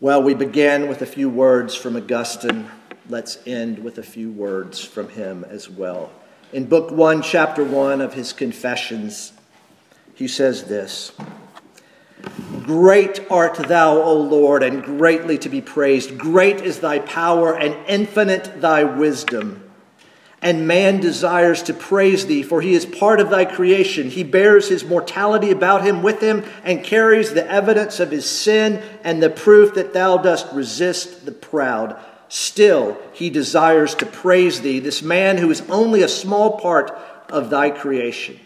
Well, 0.00 0.22
we 0.22 0.34
began 0.34 0.88
with 0.88 1.02
a 1.02 1.06
few 1.06 1.28
words 1.28 1.74
from 1.74 1.94
Augustine. 1.94 2.70
Let's 3.08 3.38
end 3.46 3.78
with 3.78 3.98
a 3.98 4.02
few 4.02 4.32
words 4.32 4.82
from 4.82 5.10
him 5.10 5.44
as 5.44 5.68
well. 5.68 6.10
In 6.52 6.64
Book 6.64 6.90
1, 6.90 7.22
Chapter 7.22 7.62
1 7.62 8.00
of 8.00 8.14
his 8.14 8.32
Confessions, 8.32 9.34
he 10.14 10.26
says 10.26 10.64
this. 10.64 11.12
Great 12.62 13.20
art 13.30 13.54
thou, 13.54 14.00
O 14.00 14.14
Lord, 14.14 14.62
and 14.62 14.82
greatly 14.82 15.36
to 15.38 15.48
be 15.48 15.60
praised. 15.60 16.16
Great 16.16 16.60
is 16.62 16.80
thy 16.80 16.98
power, 16.98 17.54
and 17.54 17.76
infinite 17.86 18.60
thy 18.60 18.84
wisdom. 18.84 19.60
And 20.40 20.66
man 20.68 21.00
desires 21.00 21.62
to 21.64 21.74
praise 21.74 22.26
thee, 22.26 22.42
for 22.42 22.60
he 22.60 22.74
is 22.74 22.84
part 22.84 23.20
of 23.20 23.30
thy 23.30 23.44
creation. 23.44 24.10
He 24.10 24.24
bears 24.24 24.68
his 24.68 24.84
mortality 24.84 25.50
about 25.50 25.84
him 25.84 26.02
with 26.02 26.20
him, 26.20 26.44
and 26.62 26.84
carries 26.84 27.32
the 27.32 27.50
evidence 27.50 28.00
of 28.00 28.10
his 28.10 28.28
sin 28.28 28.82
and 29.02 29.22
the 29.22 29.30
proof 29.30 29.74
that 29.74 29.92
thou 29.92 30.18
dost 30.18 30.46
resist 30.52 31.24
the 31.24 31.32
proud. 31.32 31.98
Still, 32.28 32.98
he 33.12 33.30
desires 33.30 33.94
to 33.96 34.06
praise 34.06 34.60
thee, 34.60 34.80
this 34.80 35.02
man 35.02 35.38
who 35.38 35.50
is 35.50 35.62
only 35.70 36.02
a 36.02 36.08
small 36.08 36.58
part 36.58 36.90
of 37.28 37.50
thy 37.50 37.70
creation. 37.70 38.38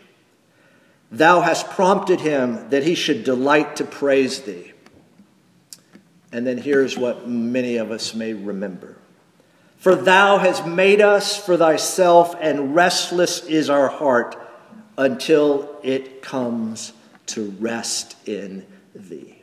Thou 1.11 1.40
hast 1.40 1.71
prompted 1.71 2.21
him 2.21 2.68
that 2.71 2.83
he 2.83 2.94
should 2.94 3.25
delight 3.25 3.77
to 3.77 3.85
praise 3.85 4.42
thee. 4.42 4.73
And 6.33 6.47
then 6.47 6.59
here's 6.59 6.99
what 6.99 7.27
many 7.27 7.77
of 7.77 7.90
us 7.90 8.14
may 8.14 8.35
remember. 8.35 8.97
For 9.79 9.94
thou 9.94 10.38
hast 10.38 10.66
made 10.66 11.01
us 11.01 11.37
for 11.37 11.57
thyself, 11.57 12.35
and 12.40 12.75
restless 12.75 13.44
is 13.44 13.71
our 13.71 13.88
heart 13.88 14.37
until 14.99 15.79
it 15.83 16.21
comes 16.21 16.92
to 17.27 17.51
rest 17.61 18.16
in 18.27 18.66
thee. 18.94 19.37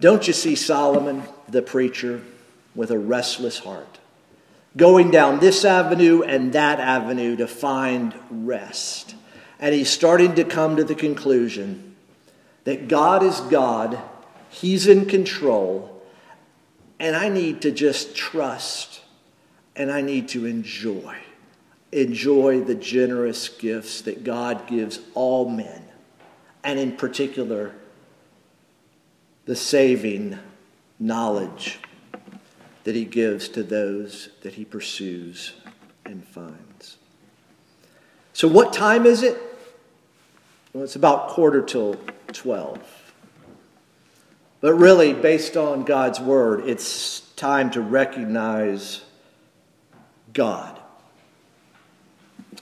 Don't 0.00 0.26
you 0.26 0.32
see 0.32 0.54
Solomon, 0.54 1.24
the 1.48 1.60
preacher, 1.60 2.22
with 2.74 2.92
a 2.92 2.98
restless 2.98 3.58
heart, 3.58 3.98
going 4.76 5.10
down 5.10 5.40
this 5.40 5.64
avenue 5.64 6.22
and 6.22 6.52
that 6.52 6.78
avenue 6.78 7.34
to 7.36 7.48
find 7.48 8.14
rest? 8.30 9.16
And 9.60 9.74
he's 9.74 9.90
starting 9.90 10.34
to 10.36 10.44
come 10.44 10.76
to 10.76 10.84
the 10.84 10.94
conclusion 10.94 11.88
that 12.68 12.86
God 12.86 13.22
is 13.22 13.40
God, 13.40 13.98
He's 14.50 14.86
in 14.86 15.06
control, 15.06 16.02
and 17.00 17.16
I 17.16 17.30
need 17.30 17.62
to 17.62 17.70
just 17.70 18.14
trust 18.14 19.00
and 19.74 19.90
I 19.90 20.02
need 20.02 20.28
to 20.30 20.44
enjoy. 20.44 21.16
Enjoy 21.92 22.60
the 22.60 22.74
generous 22.74 23.48
gifts 23.48 24.02
that 24.02 24.22
God 24.22 24.66
gives 24.66 25.00
all 25.14 25.48
men, 25.48 25.82
and 26.62 26.78
in 26.78 26.96
particular, 26.96 27.74
the 29.46 29.56
saving 29.56 30.38
knowledge 30.98 31.78
that 32.84 32.94
He 32.94 33.06
gives 33.06 33.48
to 33.48 33.62
those 33.62 34.28
that 34.42 34.54
He 34.54 34.66
pursues 34.66 35.54
and 36.04 36.22
finds. 36.28 36.98
So, 38.34 38.46
what 38.46 38.74
time 38.74 39.06
is 39.06 39.22
it? 39.22 39.47
Well, 40.72 40.84
it's 40.84 40.96
about 40.96 41.28
quarter 41.28 41.62
till 41.62 41.96
12. 42.32 42.78
But 44.60 44.74
really, 44.74 45.12
based 45.12 45.56
on 45.56 45.84
God's 45.84 46.20
word, 46.20 46.68
it's 46.68 47.20
time 47.36 47.70
to 47.70 47.80
recognize 47.80 49.02
God 50.32 50.78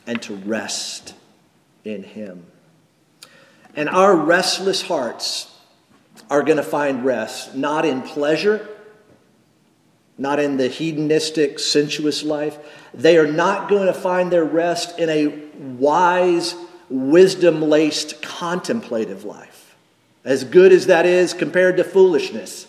and 0.06 0.20
to 0.22 0.34
rest 0.34 1.14
in 1.84 2.02
Him. 2.02 2.44
And 3.74 3.88
our 3.88 4.14
restless 4.14 4.82
hearts 4.82 5.52
are 6.30 6.42
going 6.42 6.56
to 6.56 6.62
find 6.62 7.04
rest 7.04 7.54
not 7.54 7.84
in 7.84 8.02
pleasure, 8.02 8.68
not 10.18 10.38
in 10.38 10.56
the 10.56 10.68
hedonistic, 10.68 11.58
sensuous 11.58 12.22
life. 12.22 12.58
They 12.94 13.18
are 13.18 13.30
not 13.30 13.68
going 13.68 13.86
to 13.86 13.94
find 13.94 14.30
their 14.30 14.44
rest 14.44 14.98
in 14.98 15.08
a 15.10 15.26
wise, 15.78 16.54
wisdom 16.88 17.62
laced 17.62 18.22
contemplative 18.22 19.24
life. 19.24 19.76
As 20.24 20.44
good 20.44 20.72
as 20.72 20.86
that 20.86 21.06
is 21.06 21.34
compared 21.34 21.76
to 21.76 21.84
foolishness, 21.84 22.66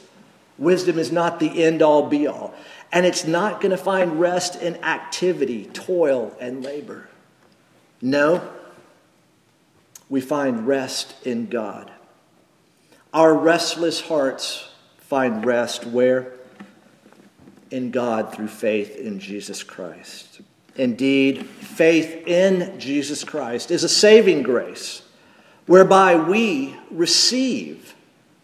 wisdom 0.58 1.00
is 1.00 1.12
not 1.12 1.40
the 1.40 1.64
end 1.64 1.82
all 1.82 2.08
be 2.08 2.28
all. 2.28 2.54
And 2.92 3.06
it's 3.06 3.26
not 3.26 3.60
going 3.60 3.72
to 3.72 3.78
find 3.78 4.20
rest 4.20 4.62
in 4.62 4.76
activity, 4.84 5.66
toil, 5.66 6.36
and 6.40 6.64
labor. 6.64 7.10
No, 8.02 8.48
we 10.10 10.22
find 10.22 10.68
rest 10.68 11.16
in 11.26 11.48
God. 11.48 11.92
Our 13.14 13.34
restless 13.34 14.02
hearts 14.02 14.70
find 15.00 15.46
rest 15.46 15.86
where? 15.86 16.34
In 17.72 17.92
God 17.92 18.34
through 18.34 18.48
faith 18.48 18.96
in 18.96 19.20
Jesus 19.20 19.64
Christ. 19.64 20.42
Indeed, 20.78 21.46
faith 21.46 22.28
in 22.28 22.80
Jesus 22.80 23.24
Christ 23.24 23.72
is 23.72 23.84
a 23.84 23.90
saving 23.90 24.44
grace 24.44 25.02
whereby 25.66 26.16
we 26.16 26.76
receive 26.92 27.96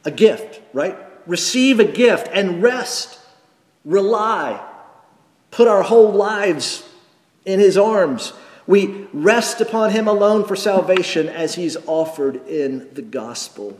a 0.04 0.12
gift, 0.12 0.62
right? 0.74 0.98
Receive 1.26 1.80
a 1.80 1.86
gift 1.86 2.28
and 2.34 2.62
rest, 2.62 3.20
rely, 3.86 4.62
put 5.52 5.68
our 5.68 5.84
whole 5.84 6.12
lives 6.12 6.88
in 7.46 7.60
His 7.60 7.78
arms. 7.78 8.34
We 8.66 9.08
rest 9.14 9.62
upon 9.62 9.92
Him 9.92 10.08
alone 10.08 10.46
for 10.46 10.56
salvation 10.56 11.30
as 11.30 11.56
He's 11.56 11.78
offered 11.86 12.48
in 12.48 12.94
the 12.94 13.02
gospel. 13.02 13.80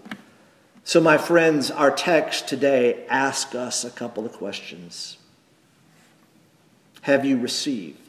So, 0.84 1.00
my 1.00 1.18
friends, 1.18 1.72
our 1.72 1.92
text 1.92 2.48
today 2.48 3.06
asks 3.08 3.56
us 3.56 3.84
a 3.84 3.90
couple 3.90 4.26
of 4.26 4.34
questions. 4.34 5.18
have 7.02 7.26
you 7.26 7.38
received? 7.38 8.03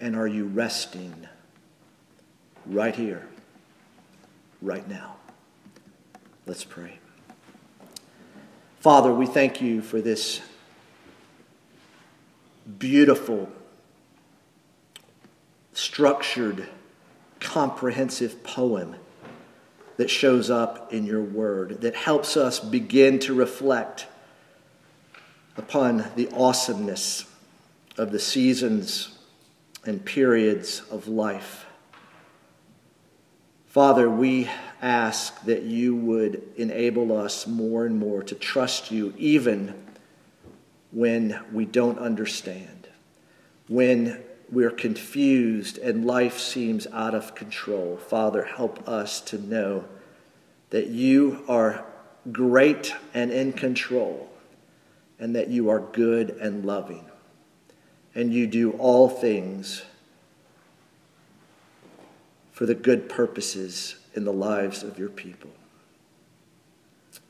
And 0.00 0.14
are 0.14 0.26
you 0.26 0.46
resting 0.46 1.26
right 2.66 2.94
here, 2.94 3.26
right 4.62 4.88
now? 4.88 5.16
Let's 6.46 6.64
pray. 6.64 6.98
Father, 8.80 9.12
we 9.12 9.26
thank 9.26 9.60
you 9.60 9.82
for 9.82 10.00
this 10.00 10.40
beautiful, 12.78 13.50
structured, 15.72 16.68
comprehensive 17.40 18.44
poem 18.44 18.94
that 19.96 20.08
shows 20.08 20.48
up 20.48 20.92
in 20.92 21.04
your 21.04 21.22
word 21.22 21.80
that 21.80 21.96
helps 21.96 22.36
us 22.36 22.60
begin 22.60 23.18
to 23.18 23.34
reflect 23.34 24.06
upon 25.56 26.04
the 26.14 26.28
awesomeness 26.32 27.24
of 27.96 28.12
the 28.12 28.20
seasons 28.20 29.17
and 29.88 30.04
periods 30.04 30.82
of 30.90 31.08
life. 31.08 31.64
Father, 33.64 34.10
we 34.10 34.46
ask 34.82 35.42
that 35.44 35.62
you 35.62 35.96
would 35.96 36.42
enable 36.56 37.16
us 37.16 37.46
more 37.46 37.86
and 37.86 37.98
more 37.98 38.22
to 38.22 38.34
trust 38.34 38.90
you 38.90 39.14
even 39.16 39.74
when 40.92 41.42
we 41.54 41.64
don't 41.64 41.98
understand, 41.98 42.86
when 43.66 44.22
we're 44.52 44.70
confused 44.70 45.78
and 45.78 46.04
life 46.04 46.38
seems 46.38 46.86
out 46.88 47.14
of 47.14 47.34
control. 47.34 47.96
Father, 47.96 48.44
help 48.44 48.86
us 48.86 49.22
to 49.22 49.38
know 49.38 49.86
that 50.68 50.88
you 50.88 51.42
are 51.48 51.86
great 52.30 52.94
and 53.14 53.30
in 53.30 53.54
control, 53.54 54.30
and 55.18 55.34
that 55.34 55.48
you 55.48 55.70
are 55.70 55.80
good 55.80 56.28
and 56.28 56.66
loving, 56.66 57.07
and 58.18 58.34
you 58.34 58.48
do 58.48 58.72
all 58.72 59.08
things 59.08 59.84
for 62.50 62.66
the 62.66 62.74
good 62.74 63.08
purposes 63.08 63.94
in 64.12 64.24
the 64.24 64.32
lives 64.32 64.82
of 64.82 64.98
your 64.98 65.08
people. 65.08 65.52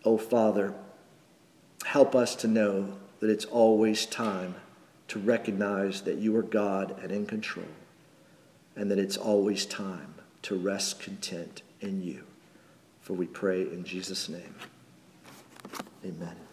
Oh, 0.02 0.16
Father, 0.16 0.72
help 1.84 2.14
us 2.14 2.34
to 2.36 2.48
know 2.48 2.94
that 3.20 3.28
it's 3.28 3.44
always 3.44 4.06
time 4.06 4.54
to 5.08 5.18
recognize 5.18 6.00
that 6.02 6.16
you 6.16 6.34
are 6.34 6.42
God 6.42 6.98
and 7.02 7.12
in 7.12 7.26
control, 7.26 7.66
and 8.74 8.90
that 8.90 8.98
it's 8.98 9.18
always 9.18 9.66
time 9.66 10.14
to 10.40 10.56
rest 10.56 11.00
content 11.00 11.60
in 11.82 12.02
you. 12.02 12.24
For 13.02 13.12
we 13.12 13.26
pray 13.26 13.60
in 13.60 13.84
Jesus' 13.84 14.30
name. 14.30 14.54
Amen. 16.02 16.47